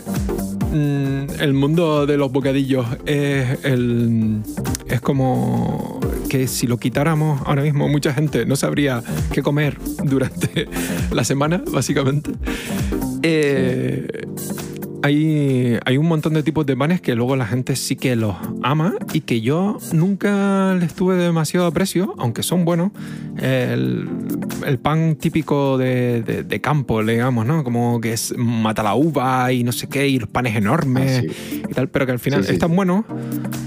mm, 0.72 1.40
el 1.40 1.52
mundo 1.52 2.06
de 2.06 2.16
los 2.16 2.30
bocadillos 2.30 2.86
es, 3.06 3.64
el, 3.64 4.40
es 4.86 5.00
como 5.00 5.98
que 6.28 6.46
si 6.46 6.68
lo 6.68 6.76
quitáramos 6.76 7.42
ahora 7.44 7.62
mismo 7.62 7.88
mucha 7.88 8.14
gente 8.14 8.46
no 8.46 8.54
sabría 8.54 9.02
qué 9.32 9.42
comer 9.42 9.78
durante 10.04 10.68
la 11.10 11.24
semana, 11.24 11.60
básicamente. 11.72 12.30
Eh, 13.24 14.06
hay, 15.06 15.78
hay 15.84 15.96
un 15.98 16.06
montón 16.06 16.34
de 16.34 16.42
tipos 16.42 16.66
de 16.66 16.76
panes 16.76 17.00
que 17.00 17.14
luego 17.14 17.36
la 17.36 17.46
gente 17.46 17.76
sí 17.76 17.94
que 17.96 18.16
los 18.16 18.34
ama 18.62 18.94
y 19.12 19.20
que 19.20 19.40
yo 19.40 19.78
nunca 19.92 20.74
les 20.74 20.94
tuve 20.94 21.14
demasiado 21.16 21.66
aprecio, 21.66 22.14
aunque 22.18 22.42
son 22.42 22.64
buenos. 22.64 22.90
El, 23.38 24.08
el 24.66 24.78
pan 24.78 25.14
típico 25.16 25.78
de, 25.78 26.22
de- 26.22 26.42
de 26.42 26.60
campo, 26.60 27.04
digamos, 27.04 27.46
¿no? 27.46 27.62
Como 27.62 28.00
que 28.00 28.12
es 28.14 28.34
mata 28.36 28.82
la 28.82 28.94
uva 28.94 29.52
y 29.52 29.62
no 29.62 29.72
sé 29.72 29.88
qué, 29.88 30.08
y 30.08 30.18
los 30.18 30.28
panes 30.28 30.56
enormes 30.56 31.22
Ah, 31.28 31.32
sí. 31.32 31.62
y 31.70 31.72
tal, 31.74 31.88
pero 31.88 32.06
que 32.06 32.12
al 32.12 32.18
final 32.18 32.42
Sí, 32.42 32.48
sí. 32.48 32.54
están 32.54 32.74
buenos, 32.74 33.04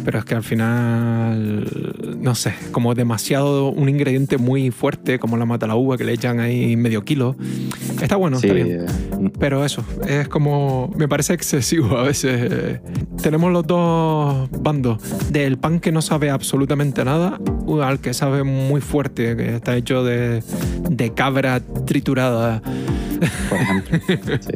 pero 0.03 0.19
es 0.19 0.25
que 0.25 0.35
al 0.35 0.43
final, 0.43 1.65
no 2.19 2.35
sé, 2.35 2.53
como 2.71 2.93
demasiado 2.95 3.69
un 3.69 3.87
ingrediente 3.89 4.37
muy 4.37 4.71
fuerte, 4.71 5.19
como 5.19 5.37
la 5.37 5.45
mata 5.45 5.67
la 5.67 5.75
uva, 5.75 5.97
que 5.97 6.03
le 6.03 6.13
echan 6.13 6.39
ahí 6.39 6.75
medio 6.75 7.03
kilo. 7.05 7.35
Está 8.01 8.15
bueno, 8.15 8.39
Sí, 8.39 8.47
está 8.47 8.53
bien. 8.63 8.85
eh, 8.87 9.31
Pero 9.39 9.63
eso, 9.65 9.83
es 10.07 10.27
como. 10.27 10.91
Me 10.97 11.07
parece 11.07 11.33
excesivo 11.33 11.97
a 11.97 12.03
veces. 12.03 12.49
eh. 12.51 12.81
Tenemos 13.21 13.51
los 13.51 13.65
dos 13.67 14.49
bandos: 14.59 15.01
del 15.31 15.57
pan 15.57 15.79
que 15.79 15.91
no 15.91 16.01
sabe 16.01 16.29
absolutamente 16.29 17.03
nada, 17.05 17.39
al 17.83 17.99
que 17.99 18.13
sabe 18.13 18.43
muy 18.43 18.81
fuerte, 18.81 19.35
que 19.35 19.55
está 19.55 19.75
hecho 19.75 20.03
de, 20.03 20.43
de 20.89 21.13
cabra 21.13 21.59
triturada. 21.85 22.61
por 23.49 23.57
ejemplo. 23.59 23.99
Sí. 24.41 24.51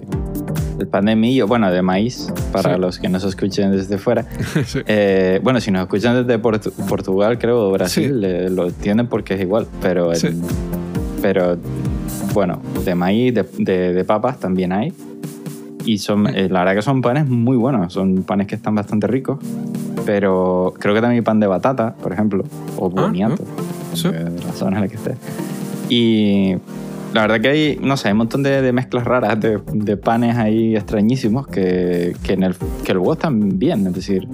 El 0.79 0.87
pan 0.87 1.05
de 1.05 1.15
millo, 1.15 1.47
bueno, 1.47 1.71
de 1.71 1.81
maíz, 1.81 2.31
para 2.51 2.73
Sí. 2.75 2.79
los 2.81 2.99
que 2.99 3.07
nos 3.09 3.23
escuchen 3.23 3.71
desde 3.71 3.97
fuera. 3.97 4.25
Sí. 4.65 4.79
Eh, 4.87 5.39
bueno, 5.43 5.59
si 5.61 5.71
nos 5.71 5.83
escuchan 5.83 6.25
desde 6.25 6.41
Portu- 6.41 6.71
Portugal, 6.87 7.37
creo, 7.37 7.69
o 7.69 7.71
Brasil, 7.71 8.19
Sí. 8.21 8.25
eh, 8.25 8.49
lo 8.49 8.65
entienden 8.67 9.07
porque 9.07 9.35
es 9.35 9.41
igual. 9.41 9.67
Pero, 9.81 10.11
pero 11.21 11.57
bueno, 12.33 12.59
de 12.83 12.95
maíz, 12.95 13.33
de, 13.33 13.45
de- 13.59 13.93
de 13.93 14.03
papas 14.03 14.39
también 14.39 14.71
hay. 14.73 14.93
Y 15.85 15.97
son, 15.97 16.27
eh, 16.27 16.47
la 16.49 16.59
verdad 16.59 16.75
que 16.75 16.81
son 16.81 17.01
panes 17.01 17.27
muy 17.27 17.57
buenos. 17.57 17.91
Son 17.93 18.23
panes 18.23 18.47
que 18.47 18.55
están 18.55 18.73
bastante 18.75 19.05
ricos. 19.07 19.37
Pero 20.05 20.73
creo 20.79 20.93
que 20.93 21.01
también 21.01 21.19
hay 21.19 21.23
pan 21.23 21.39
de 21.39 21.47
batata, 21.47 21.93
por 21.95 22.11
ejemplo, 22.13 22.43
o 22.77 22.87
Ah, 22.97 23.01
boniato, 23.03 23.43
Sí. 23.93 24.07
eh, 24.07 24.11
de 24.11 24.43
la 24.43 24.51
zona 24.53 24.77
en 24.77 24.83
la 24.83 24.87
que 24.89 24.95
esté. 24.95 25.15
Y 25.89 26.55
la 27.13 27.21
verdad 27.21 27.41
que 27.41 27.47
hay, 27.49 27.79
no 27.81 27.95
sé, 27.97 28.07
hay 28.07 28.11
un 28.13 28.17
montón 28.19 28.43
de, 28.43 28.61
de 28.61 28.73
mezclas 28.73 29.05
raras 29.05 29.39
de, 29.39 29.59
de 29.73 29.97
panes 29.97 30.37
ahí 30.37 30.75
extrañísimos 30.75 31.47
que, 31.47 32.15
que, 32.23 32.33
en 32.33 32.43
el, 32.43 32.55
que 32.83 32.93
luego 32.93 33.13
están 33.13 33.57
bien. 33.59 33.85
Es 33.87 33.93
decir, 33.93 34.27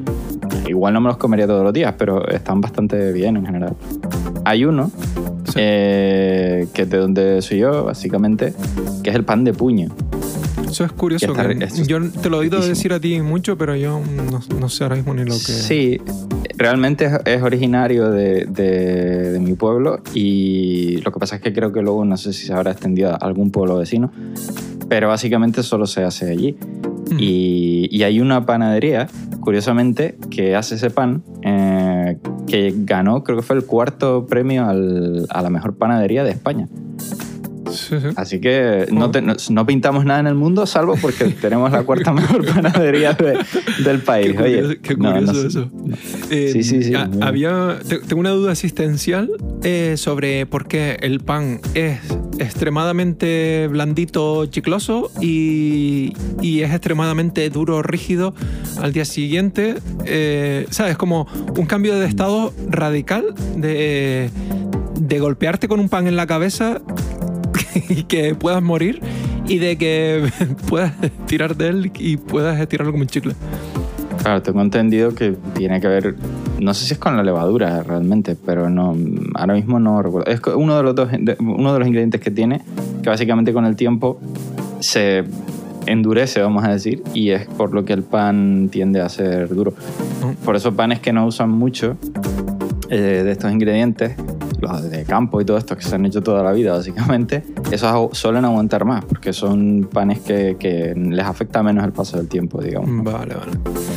igual 0.68 0.94
no 0.94 1.02
me 1.02 1.08
los 1.10 1.18
comería 1.18 1.46
todos 1.48 1.64
los 1.64 1.74
días, 1.74 1.94
pero 1.98 2.28
están 2.30 2.62
bastante 2.62 3.12
bien 3.12 3.38
en 3.38 3.46
general. 3.46 3.76
Hay 4.46 4.66
uno 4.66 4.92
Sí. 5.46 5.56
eh, 5.58 6.68
que 6.74 6.84
es 6.84 6.90
de 6.92 6.98
donde 6.98 7.42
soy 7.42 7.60
yo, 7.60 7.86
básicamente, 7.86 8.54
que 9.04 9.10
es 9.10 9.16
el 9.16 9.24
pan 9.24 9.44
de 9.44 9.52
puño. 9.54 9.90
Eso 10.70 10.86
es 10.86 10.92
curioso. 10.92 11.26
Está, 11.32 11.48
que 11.50 11.68
yo 11.88 11.98
te 12.12 12.30
lo 12.30 12.38
he 12.38 12.40
oído 12.42 12.62
decir 12.62 12.94
a 12.94 13.00
ti 13.00 13.20
mucho, 13.22 13.58
pero 13.58 13.76
yo 13.76 14.00
no, 14.32 14.40
no 14.60 14.70
sé 14.70 14.84
ahora 14.84 14.96
mismo 14.96 15.16
ni 15.16 15.24
lo 15.24 15.34
que. 15.34 15.40
Sí, 15.40 16.00
realmente 16.60 17.06
es, 17.06 17.14
es 17.26 17.42
originario 17.42 18.12
de, 18.12 18.46
de- 18.46 19.32
de 19.32 19.40
mi 19.40 19.54
pueblo 19.54 20.02
y 20.14 20.98
lo 21.02 21.12
que 21.12 21.20
pasa 21.20 21.38
es 21.38 21.42
que 21.42 21.54
creo 21.54 21.72
que 21.74 21.82
luego 21.82 22.06
no 22.06 22.18
sé 22.18 22.34
si 22.34 22.46
se 22.46 22.54
habrá 22.54 22.72
extendido 22.72 23.12
a 23.12 23.16
algún 23.16 23.50
pueblo 23.52 23.78
vecino, 23.78 24.12
pero 24.88 25.08
básicamente 25.08 25.64
solo 25.64 25.88
se 25.88 26.04
hace 26.04 26.30
allí. 26.30 26.58
Mm. 27.12 27.18
Y, 27.20 27.88
y 27.92 28.04
hay 28.04 28.20
una 28.20 28.46
panadería, 28.46 29.08
curiosamente, 29.40 30.18
que 30.30 30.56
hace 30.56 30.76
ese 30.76 30.90
pan, 30.92 31.24
eh, 31.44 32.18
que 32.46 32.74
ganó, 32.78 33.24
creo 33.24 33.38
que 33.38 33.44
fue 33.44 33.56
el 33.56 33.66
cuarto 33.66 34.28
premio 34.28 34.66
al- 34.68 35.26
a 35.30 35.42
la 35.42 35.50
mejor 35.50 35.76
panadería 35.76 36.24
de 36.24 36.32
España. 36.32 36.68
Sí, 37.72 37.96
sí. 38.00 38.08
Así 38.16 38.40
que 38.42 38.88
no, 38.92 39.12
te- 39.12 39.22
no- 39.22 39.36
no 39.52 39.66
pintamos 39.66 40.06
nada 40.06 40.20
en 40.20 40.28
el 40.28 40.36
mundo, 40.36 40.66
salvo 40.66 40.96
porque 41.02 41.26
tenemos 41.42 41.72
la 41.72 41.84
cuarta 41.84 42.12
mejor 42.14 42.46
panadería 42.46 43.14
de- 43.14 43.38
del 43.84 44.00
país. 44.02 44.28
Qué 44.28 44.36
curioso, 44.36 44.68
Oye, 44.70 44.80
qué 44.82 44.96
no, 44.96 45.10
no 45.10 45.16
curioso 45.28 45.42
sé. 45.42 45.48
eso. 45.48 45.70
Eh, 46.30 46.50
Sí, 46.54 46.64
sí, 46.64 46.84
sí. 46.84 46.94
ha- 46.96 47.10
había, 47.22 47.80
te- 47.88 48.00
tengo 48.00 48.20
una 48.20 48.32
duda 48.32 48.52
existencial 48.52 49.30
eh, 49.64 49.96
sobre 49.98 50.46
por 50.46 50.68
qué 50.68 50.98
el 51.02 51.20
pan 51.20 51.60
es 51.74 52.00
extremadamente 52.40 53.68
blandito, 53.70 54.46
chicloso 54.46 55.12
y, 55.22 56.14
y 56.42 56.62
es 56.62 56.72
extremadamente 56.72 57.50
duro, 57.50 57.82
rígido 57.82 58.34
al 58.82 58.94
día 58.94 59.06
siguiente. 59.06 59.76
Eh, 60.06 60.66
¿Sabes? 60.70 60.98
Como 60.98 61.28
un 61.58 61.66
cambio 61.66 61.98
de 62.00 62.06
estado 62.08 62.54
radical 62.70 63.34
de, 63.58 64.30
de 65.00 65.20
golpearte 65.20 65.68
con 65.68 65.80
un 65.80 65.90
pan 65.90 66.08
en 66.08 66.16
la 66.16 66.28
cabeza 66.28 66.82
y 67.90 68.04
que 68.04 68.36
puedas 68.36 68.62
morir 68.62 69.02
y 69.48 69.58
de 69.58 69.78
que 69.78 70.30
puedas 70.68 70.94
tirar 71.26 71.56
de 71.56 71.68
él 71.70 71.92
y 71.98 72.18
puedas 72.18 72.60
estirarlo 72.60 72.92
como 72.92 73.04
un 73.04 73.08
chicle. 73.08 73.34
Claro, 74.22 74.42
tengo 74.42 74.62
entendido 74.62 75.16
que 75.16 75.38
tiene 75.56 75.80
que 75.80 75.88
ver, 75.88 76.16
no 76.60 76.74
sé 76.74 76.86
si 76.86 76.94
es 76.94 77.00
con 77.00 77.16
la 77.16 77.24
levadura 77.24 77.84
realmente, 77.84 78.36
pero 78.36 78.70
no, 78.70 78.96
ahora 79.36 79.54
mismo 79.54 79.80
no 79.80 80.02
recuerdo. 80.02 80.30
Es 80.30 80.42
uno 80.56 80.76
de 80.76 80.84
los, 80.84 80.96
dos, 80.96 81.10
uno 81.40 81.74
de 81.74 81.80
los 81.80 81.88
ingredientes 81.88 82.20
que 82.20 82.30
tiene, 82.30 82.62
que 83.02 83.10
básicamente 83.10 83.54
con 83.54 83.66
el 83.66 83.78
tiempo 83.78 84.20
se 84.82 85.24
endurece, 85.86 86.42
vamos 86.42 86.66
a 86.66 86.72
decir, 86.72 87.02
y 87.14 87.30
es 87.30 87.48
por 87.48 87.74
lo 87.74 87.86
que 87.86 87.94
el 87.94 88.04
pan 88.04 88.70
tiende 88.70 89.00
a 89.00 89.08
ser 89.08 89.48
duro. 89.50 89.74
¿no? 90.22 90.34
Por 90.46 90.56
eso 90.58 90.76
panes 90.76 91.00
que 91.00 91.14
no 91.14 91.26
usan 91.26 91.50
mucho 91.50 91.98
eh, 92.90 93.22
de 93.24 93.32
estos 93.32 93.52
ingredientes, 93.52 94.16
los 94.74 94.90
de 94.90 95.04
campo 95.04 95.40
y 95.42 95.46
todo 95.46 95.58
esto 95.58 95.76
que 95.76 95.84
se 95.84 95.96
han 95.96 96.06
hecho 96.06 96.22
toda 96.22 96.44
la 96.44 96.52
vida 96.52 96.74
básicamente, 96.74 97.44
esos 97.72 98.18
suelen 98.18 98.46
aguantar 98.46 98.86
más 98.86 99.04
porque 99.06 99.34
son 99.34 99.90
panes 99.92 100.20
que, 100.20 100.58
que 100.60 100.94
les 100.96 101.26
afecta 101.26 101.62
menos 101.64 101.84
el 101.86 101.92
paso 101.92 102.18
del 102.18 102.28
tiempo, 102.28 102.62
digamos. 102.62 103.04
Vale, 103.04 103.36
vale. 103.36 103.52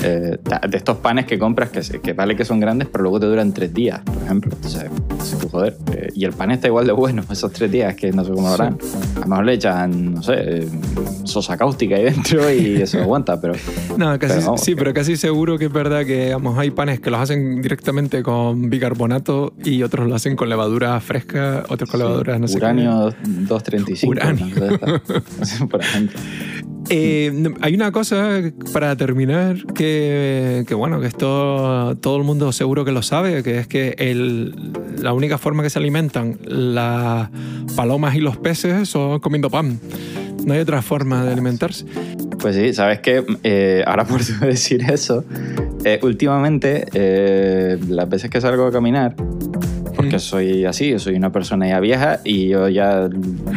Eh, 0.04 0.38
de 0.68 0.76
estos 0.76 0.96
panes 0.98 1.26
que 1.26 1.38
compras 1.38 1.70
que, 1.70 1.80
que 2.00 2.12
vale 2.12 2.36
que 2.36 2.44
son 2.44 2.60
grandes, 2.60 2.88
pero 2.90 3.02
luego 3.02 3.20
te 3.20 3.26
duran 3.26 3.52
tres 3.52 3.72
días, 3.72 4.00
por 4.00 4.22
ejemplo. 4.22 4.52
Entonces, 4.54 4.84
dices 5.18 5.38
tú, 5.38 5.48
joder, 5.48 5.76
eh, 5.92 6.08
y 6.14 6.24
el 6.24 6.32
pan 6.32 6.50
está 6.50 6.66
igual 6.68 6.86
de 6.86 6.92
bueno 6.92 7.22
esos 7.30 7.52
tres 7.52 7.70
días, 7.70 7.94
que 7.94 8.12
no 8.12 8.24
sé 8.24 8.32
cómo 8.32 8.48
lo 8.48 8.54
harán. 8.54 8.78
A 9.16 9.20
lo 9.20 9.26
mejor 9.26 9.44
le 9.44 9.54
echan, 9.54 10.14
no 10.14 10.22
sé, 10.22 10.66
sosa 11.24 11.56
cáustica 11.56 11.96
ahí 11.96 12.04
dentro 12.04 12.50
y 12.52 12.76
eso 12.82 12.98
aguanta, 13.00 13.40
pero 13.40 13.54
No, 13.96 14.18
casi, 14.18 14.34
Pero 14.40 14.56
sí, 14.58 14.72
que- 14.72 14.76
pero 14.76 14.94
casi 14.94 15.16
seguro 15.16 15.58
que 15.58 15.66
es 15.66 15.72
verdad 15.72 16.04
que 16.04 16.32
vamos, 16.32 16.58
hay 16.58 16.70
panes 16.70 17.00
que 17.00 17.10
los 17.10 17.20
hacen 17.20 17.62
directamente 17.62 18.22
con 18.22 18.70
bicarbonato 18.70 19.52
y 19.64 19.82
otros 19.82 20.08
lo 20.08 20.14
hacen 20.14 20.36
con 20.36 20.48
levadura 20.48 20.61
fresca, 21.00 21.64
otros 21.68 21.90
con 21.90 22.00
levadura 22.00 22.38
no 22.38 22.48
sé 22.48 22.54
qué. 22.54 22.64
uranio 22.64 23.14
235, 23.22 24.10
Uranio. 24.10 24.46
por 25.70 25.80
ejemplo. 25.80 26.18
Eh, 26.90 27.32
hay 27.60 27.74
una 27.74 27.92
cosa 27.92 28.42
para 28.72 28.96
terminar 28.96 29.64
que, 29.72 30.64
que, 30.66 30.74
bueno, 30.74 31.00
que 31.00 31.06
esto 31.06 31.96
todo 32.00 32.16
el 32.16 32.24
mundo 32.24 32.50
seguro 32.50 32.84
que 32.84 32.90
lo 32.90 33.02
sabe, 33.02 33.44
que 33.44 33.58
es 33.58 33.68
que 33.68 33.94
el, 33.98 34.72
la 35.00 35.12
única 35.12 35.38
forma 35.38 35.62
que 35.62 35.70
se 35.70 35.78
alimentan 35.78 36.38
las 36.44 37.30
palomas 37.76 38.16
y 38.16 38.20
los 38.20 38.36
peces 38.36 38.88
son 38.88 39.20
comiendo 39.20 39.48
pan. 39.48 39.78
No 40.44 40.54
hay 40.54 40.60
otra 40.60 40.82
forma 40.82 41.24
de 41.24 41.32
alimentarse. 41.32 41.86
Pues 42.40 42.56
sí, 42.56 42.74
sabes 42.74 42.98
que 42.98 43.84
ahora 43.86 44.04
por 44.04 44.22
decir 44.40 44.82
eso, 44.90 45.24
eh, 45.84 45.98
últimamente 46.02 46.86
eh, 46.92 47.76
las 47.88 48.08
veces 48.08 48.30
que 48.30 48.40
salgo 48.40 48.66
a 48.66 48.72
caminar, 48.72 49.16
porque 49.94 50.18
soy 50.18 50.64
así, 50.64 50.90
yo 50.90 50.98
soy 50.98 51.14
una 51.16 51.30
persona 51.32 51.68
ya 51.68 51.80
vieja 51.80 52.20
y 52.24 52.48
yo 52.48 52.68
ya 52.68 53.08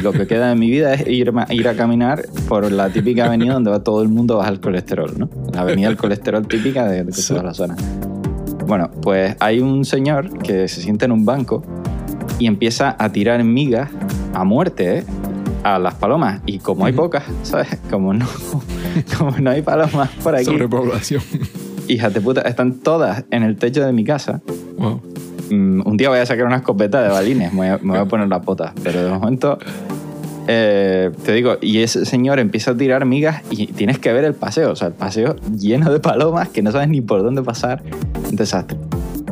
lo 0.01 0.11
que 0.11 0.27
queda 0.27 0.49
de 0.49 0.55
mi 0.55 0.69
vida 0.69 0.93
es 0.93 1.07
ir, 1.07 1.31
ir 1.49 1.67
a 1.67 1.73
caminar 1.75 2.23
por 2.47 2.71
la 2.71 2.89
típica 2.89 3.25
avenida 3.25 3.53
donde 3.53 3.71
va 3.71 3.83
todo 3.83 4.01
el 4.01 4.09
mundo 4.09 4.37
baja 4.37 4.49
el 4.51 4.59
colesterol, 4.59 5.13
¿no? 5.17 5.29
La 5.53 5.61
avenida 5.61 5.87
del 5.87 5.97
colesterol 5.97 6.47
típica 6.47 6.85
de, 6.87 7.03
de 7.03 7.11
Sí. 7.13 7.29
todas 7.29 7.43
las 7.43 7.57
zonas. 7.57 7.77
Bueno, 8.67 8.89
pues 9.01 9.35
hay 9.39 9.59
un 9.59 9.85
señor 9.85 10.37
que 10.39 10.67
se 10.67 10.81
sienta 10.81 11.05
en 11.05 11.11
un 11.11 11.23
banco 11.25 11.63
y 12.39 12.47
empieza 12.47 12.95
a 12.99 13.11
tirar 13.11 13.43
migas 13.43 13.89
a 14.33 14.43
muerte, 14.43 14.97
¿eh? 14.99 15.03
a 15.63 15.79
las 15.79 15.95
palomas. 15.95 16.41
Y 16.45 16.59
como 16.59 16.85
hay 16.85 16.93
pocas, 16.93 17.23
¿sabes? 17.43 17.67
Como 17.89 18.13
no, 18.13 18.25
como 19.17 19.37
no 19.37 19.49
hay 19.51 19.61
palomas 19.61 20.09
por 20.23 20.35
aquí, 20.35 20.45
Sobrepoblación. 20.45 21.21
hijas 21.87 22.13
de 22.13 22.21
puta, 22.21 22.41
están 22.41 22.73
todas 22.79 23.23
en 23.31 23.43
el 23.43 23.55
techo 23.57 23.85
de 23.85 23.93
mi 23.93 24.03
casa. 24.03 24.41
Wow. 24.77 25.01
Mm, 25.49 25.81
un 25.85 25.97
día 25.97 26.09
voy 26.09 26.19
a 26.19 26.25
sacar 26.25 26.45
una 26.45 26.57
escopeta 26.57 27.01
de 27.03 27.09
balines, 27.09 27.51
me 27.53 27.57
voy 27.57 27.67
a, 27.67 27.77
me 27.77 27.89
voy 27.91 27.99
a 27.99 28.05
poner 28.05 28.27
la 28.27 28.41
pota, 28.41 28.73
pero 28.83 29.03
de 29.03 29.09
momento 29.11 29.57
eh, 30.47 31.11
te 31.23 31.33
digo, 31.33 31.57
y 31.61 31.79
ese 31.79 32.05
señor 32.05 32.39
empieza 32.39 32.71
a 32.71 32.77
tirar 32.77 33.05
migas 33.05 33.41
y 33.49 33.67
tienes 33.67 33.98
que 34.00 34.13
ver 34.13 34.25
el 34.25 34.33
paseo, 34.35 34.72
o 34.72 34.75
sea, 34.75 34.89
el 34.89 34.93
paseo 34.93 35.35
lleno 35.57 35.91
de 35.91 36.00
palomas 36.00 36.50
que 36.50 36.61
no 36.61 36.72
sabes 36.72 36.87
ni 36.89 37.01
por 37.01 37.24
dónde 37.24 37.41
pasar, 37.41 37.81
un 38.29 38.35
desastre. 38.35 38.77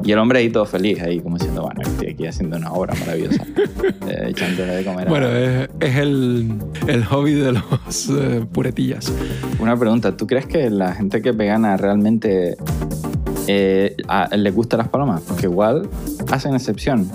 Y 0.05 0.11
el 0.11 0.19
hombre 0.19 0.39
ahí 0.39 0.49
todo 0.49 0.65
feliz, 0.65 1.01
ahí 1.01 1.21
como 1.21 1.37
diciendo, 1.37 1.61
bueno, 1.61 1.81
estoy 1.81 2.09
aquí 2.09 2.27
haciendo 2.27 2.57
una 2.57 2.73
obra 2.73 2.93
maravillosa, 2.99 3.45
eh, 4.07 4.25
echándole 4.29 4.73
de 4.75 4.83
comer. 4.83 5.07
a- 5.07 5.09
Bueno, 5.09 5.27
es, 5.29 5.69
es 5.79 5.95
el, 5.95 6.51
el 6.87 7.05
hobby 7.05 7.33
de 7.33 7.53
los 7.53 8.09
eh, 8.09 8.43
puretillas. 8.51 9.13
Una 9.59 9.77
pregunta, 9.77 10.17
¿tú 10.17 10.27
crees 10.27 10.45
que 10.45 10.69
la 10.69 10.93
gente 10.93 11.21
que 11.21 11.29
es 11.29 11.37
vegana 11.37 11.77
realmente 11.77 12.57
eh, 13.47 13.95
a- 14.07 14.35
le 14.35 14.51
gustan 14.51 14.79
las 14.79 14.87
palomas? 14.89 15.21
Porque 15.27 15.45
igual 15.47 15.87
hacen 16.31 16.53
excepción. 16.55 17.09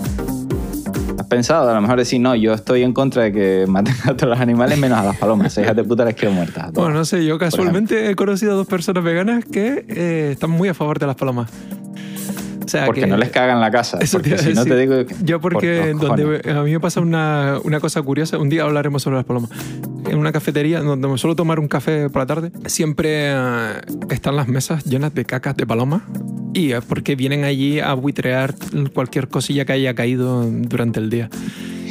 ¿Has 1.17 1.25
pensado 1.27 1.69
a 1.69 1.73
lo 1.73 1.81
mejor 1.81 1.97
decir, 1.99 2.19
no, 2.21 2.33
yo 2.35 2.53
estoy 2.53 2.83
en 2.83 2.93
contra 2.93 3.23
de 3.23 3.31
que 3.33 3.65
maten 3.67 3.93
a 4.05 4.15
todos 4.15 4.29
los 4.29 4.39
animales 4.39 4.77
menos 4.79 4.97
a 4.99 5.03
las 5.03 5.17
palomas? 5.17 5.57
Hijas 5.57 5.75
de 5.75 5.83
puta 5.83 6.05
las 6.05 6.13
quiero 6.15 6.33
muertas. 6.33 6.71
Bueno, 6.73 6.91
no 6.91 7.05
sé, 7.05 7.25
yo 7.25 7.37
casualmente 7.37 8.09
he 8.09 8.15
conocido 8.15 8.53
a 8.53 8.55
dos 8.55 8.67
personas 8.67 9.03
veganas 9.03 9.43
que 9.45 9.85
eh, 9.89 10.29
están 10.33 10.49
muy 10.51 10.69
a 10.69 10.73
favor 10.73 10.97
de 10.99 11.07
las 11.07 11.15
palomas. 11.15 11.49
O 12.65 12.67
sea, 12.71 12.85
porque 12.85 13.01
que- 13.01 13.07
no 13.07 13.17
les 13.17 13.29
cagan 13.31 13.59
la 13.59 13.71
casa. 13.71 13.97
Porque 14.11 14.37
si 14.37 14.53
no 14.53 14.63
te 14.63 14.77
digo... 14.77 14.95
Yo 15.23 15.41
porque 15.41 15.93
por 15.99 16.15
donde 16.15 16.51
a 16.51 16.61
mí 16.61 16.71
me 16.71 16.79
pasa 16.79 17.01
una, 17.01 17.57
una 17.63 17.79
cosa 17.79 18.01
curiosa, 18.03 18.37
un 18.37 18.47
día 18.49 18.63
hablaremos 18.63 19.01
sobre 19.01 19.17
las 19.17 19.25
palomas. 19.25 19.49
En 20.09 20.17
una 20.17 20.31
cafetería 20.31 20.81
donde 20.81 21.07
me 21.07 21.17
suelo 21.17 21.35
tomar 21.35 21.59
un 21.59 21.67
café 21.67 22.09
por 22.09 22.23
la 22.23 22.25
tarde, 22.25 22.51
siempre 22.65 23.31
eh, 23.31 23.81
están 24.09 24.35
las 24.35 24.47
mesas 24.47 24.83
llenas 24.85 25.13
de 25.13 25.23
cacas 25.23 25.55
de 25.55 25.67
paloma 25.67 26.03
y 26.53 26.71
es 26.71 26.83
porque 26.83 27.15
vienen 27.15 27.43
allí 27.43 27.79
a 27.79 27.93
buitrear 27.93 28.55
cualquier 28.93 29.27
cosilla 29.27 29.65
que 29.65 29.73
haya 29.73 29.93
caído 29.93 30.43
durante 30.45 30.99
el 30.99 31.09
día. 31.09 31.29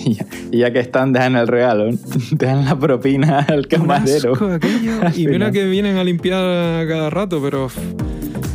Y 0.04 0.14
ya, 0.14 0.26
ya 0.52 0.72
que 0.72 0.78
están, 0.78 1.12
dejan 1.12 1.34
el 1.34 1.48
regalo, 1.48 1.90
dejan 2.30 2.64
la 2.64 2.78
propina 2.78 3.40
al 3.40 3.66
camarero. 3.66 4.32
asco 4.32 4.46
aquello. 4.46 4.92
Y 5.16 5.26
mira 5.26 5.50
que 5.50 5.64
vienen 5.64 5.96
a 5.96 6.04
limpiar 6.04 6.86
cada 6.86 7.10
rato, 7.10 7.42
pero 7.42 7.68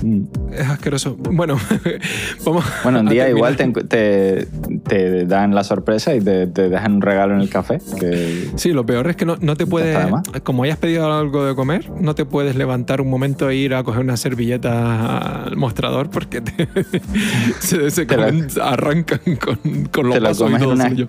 Mm. 0.03 0.23
es 0.53 0.67
asqueroso. 0.69 1.15
Bueno, 1.17 1.57
vamos. 2.45 2.65
Bueno, 2.83 2.99
un 2.99 3.07
día 3.09 3.29
igual 3.29 3.55
te, 3.55 3.67
te, 3.71 4.47
te 4.87 5.25
dan 5.25 5.55
la 5.55 5.63
sorpresa 5.63 6.13
y 6.13 6.19
te, 6.21 6.47
te 6.47 6.67
dejan 6.69 6.95
un 6.95 7.01
regalo 7.01 7.33
en 7.35 7.41
el 7.41 7.49
café. 7.49 7.79
Que 7.99 8.49
Sí, 8.55 8.71
lo 8.73 8.85
peor 8.85 9.07
es 9.09 9.15
que 9.15 9.25
no, 9.25 9.37
no 9.39 9.55
te 9.55 9.65
puedes, 9.65 9.97
como 10.43 10.63
hayas 10.63 10.77
pedido 10.77 11.11
algo 11.11 11.45
de 11.45 11.55
comer, 11.55 11.89
no 11.99 12.15
te 12.15 12.25
puedes 12.25 12.55
levantar 12.55 12.99
un 13.01 13.09
momento 13.09 13.49
e 13.49 13.55
ir 13.55 13.73
a 13.75 13.83
coger 13.83 14.01
una 14.01 14.17
servilleta 14.17 15.45
al 15.45 15.55
mostrador 15.55 16.09
porque 16.09 16.41
te, 16.41 16.67
se, 17.59 17.89
se 17.89 18.05
la- 18.05 18.33
arrancan 18.65 19.19
con, 19.37 19.85
con 19.85 20.09
los 20.09 20.19
vasos 20.19 20.51
y 20.51 20.53
en 20.53 20.59
todo 20.59 20.73
una, 20.73 20.89
suyo. 20.89 21.07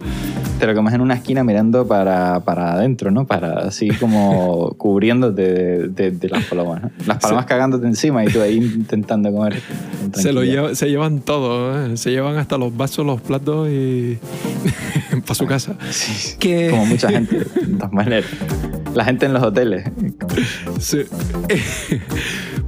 Te 0.64 0.68
lo 0.70 0.74
comes 0.76 0.94
en 0.94 1.02
una 1.02 1.12
esquina 1.12 1.44
mirando 1.44 1.86
para, 1.86 2.40
para 2.40 2.72
adentro, 2.72 3.10
¿no? 3.10 3.26
Para 3.26 3.66
así 3.66 3.88
como 3.90 4.70
cubriéndote 4.78 5.42
de, 5.42 5.88
de- 5.88 6.10
de 6.10 6.28
las 6.30 6.42
palomas, 6.44 6.84
¿no? 6.84 6.90
Las 7.06 7.18
palomas 7.18 7.44
cagándote 7.44 7.86
encima 7.86 8.24
y 8.24 8.28
tú 8.28 8.40
ahí 8.40 8.56
intentando 8.56 9.30
comer. 9.30 9.60
Se, 10.14 10.32
lo 10.32 10.42
lleva- 10.42 10.74
se 10.74 10.88
llevan 10.88 11.20
todo, 11.20 11.84
¿eh? 11.92 11.98
se 11.98 12.12
llevan 12.12 12.38
hasta 12.38 12.56
los 12.56 12.74
vasos, 12.74 13.04
los 13.04 13.20
platos 13.20 13.68
y 13.68 14.18
para 15.20 15.34
su 15.34 15.44
casa. 15.44 15.74
Sí, 15.90 16.36
Que- 16.38 16.70
Como 16.70 16.86
mucha 16.86 17.08
gente, 17.10 17.36
de 17.40 17.44
todas 17.76 17.92
maneras. 17.92 18.24
La 18.94 19.04
gente 19.04 19.26
en 19.26 19.34
los 19.34 19.42
hoteles. 19.42 19.84
Sí. 20.78 21.00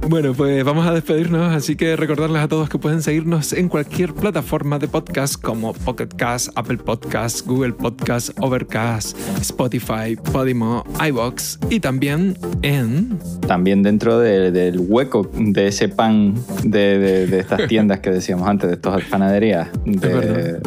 Bueno, 0.09 0.33
pues 0.33 0.63
vamos 0.63 0.87
a 0.87 0.93
despedirnos, 0.93 1.53
así 1.53 1.75
que 1.75 1.97
recordarles 1.97 2.41
a 2.41 2.47
todos 2.47 2.69
que 2.69 2.77
pueden 2.77 3.01
seguirnos 3.01 3.51
en 3.51 3.67
cualquier 3.67 4.13
plataforma 4.13 4.79
de 4.79 4.87
podcast 4.87 5.41
como 5.41 5.73
Pocket 5.73 6.07
Cast, 6.15 6.49
Apple 6.55 6.77
Podcast, 6.77 7.45
Google 7.45 7.73
Podcast, 7.73 8.29
Overcast, 8.39 9.17
Spotify, 9.41 10.15
Podimo, 10.31 10.85
iBox 11.05 11.59
y 11.69 11.81
también 11.81 12.37
en 12.61 13.19
También 13.47 13.83
dentro 13.83 14.17
de- 14.19 14.51
del 14.51 14.79
hueco 14.79 15.29
de 15.37 15.67
ese 15.67 15.89
pan 15.89 16.35
de, 16.63 16.97
de- 16.99 17.27
de 17.27 17.39
estas 17.39 17.67
tiendas 17.67 17.99
que 17.99 18.09
decíamos 18.11 18.47
antes, 18.47 18.69
de 18.69 18.75
estas 18.75 19.03
panaderías, 19.05 19.67
de, 19.85 20.61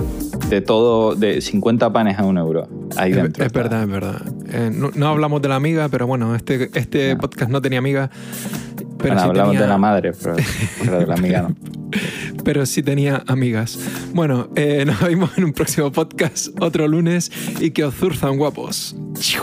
de 0.50 0.60
todo, 0.60 1.14
de 1.14 1.40
50 1.40 1.90
panes 1.94 2.18
a 2.18 2.24
un 2.26 2.36
euro. 2.36 2.68
Ahí 2.96 3.12
Es, 3.12 3.16
dentro. 3.16 3.44
es 3.46 3.52
verdad, 3.52 3.82
es 3.84 3.88
verdad. 3.88 4.20
Eh, 4.52 4.70
no, 4.74 4.90
no 4.94 5.06
hablamos 5.08 5.40
de 5.40 5.48
la 5.48 5.56
amiga, 5.56 5.88
pero 5.88 6.06
bueno, 6.06 6.34
este, 6.34 6.68
este 6.74 7.16
podcast 7.16 7.50
no 7.50 7.62
tenía 7.62 7.78
amiga. 7.78 8.10
Pero 9.02 9.14
Bueno, 9.14 9.20
sí 9.22 9.28
hablamos 9.28 9.50
tenía- 9.52 9.62
de 9.62 9.68
la 9.68 9.78
madre, 9.78 10.12
pero, 10.12 10.36
pero 10.84 10.98
de 11.00 11.06
la 11.06 11.14
amiga 11.14 11.42
no. 11.42 11.54
Pero 11.60 11.80
pero 12.44 12.66
sí 12.66 12.82
tenía 12.82 13.22
amigas. 13.26 13.78
Bueno, 14.14 14.48
eh, 14.56 14.84
nos 14.86 15.00
vemos 15.00 15.30
en 15.38 15.44
un 15.44 15.52
próximo 15.52 15.90
podcast 15.92 16.48
otro 16.60 16.86
lunes 16.88 17.30
y 17.60 17.70
que 17.70 17.84
os 17.84 17.94
zurzan 17.94 18.36
guapos. 18.38 18.96
¡Chiu! 19.18 19.42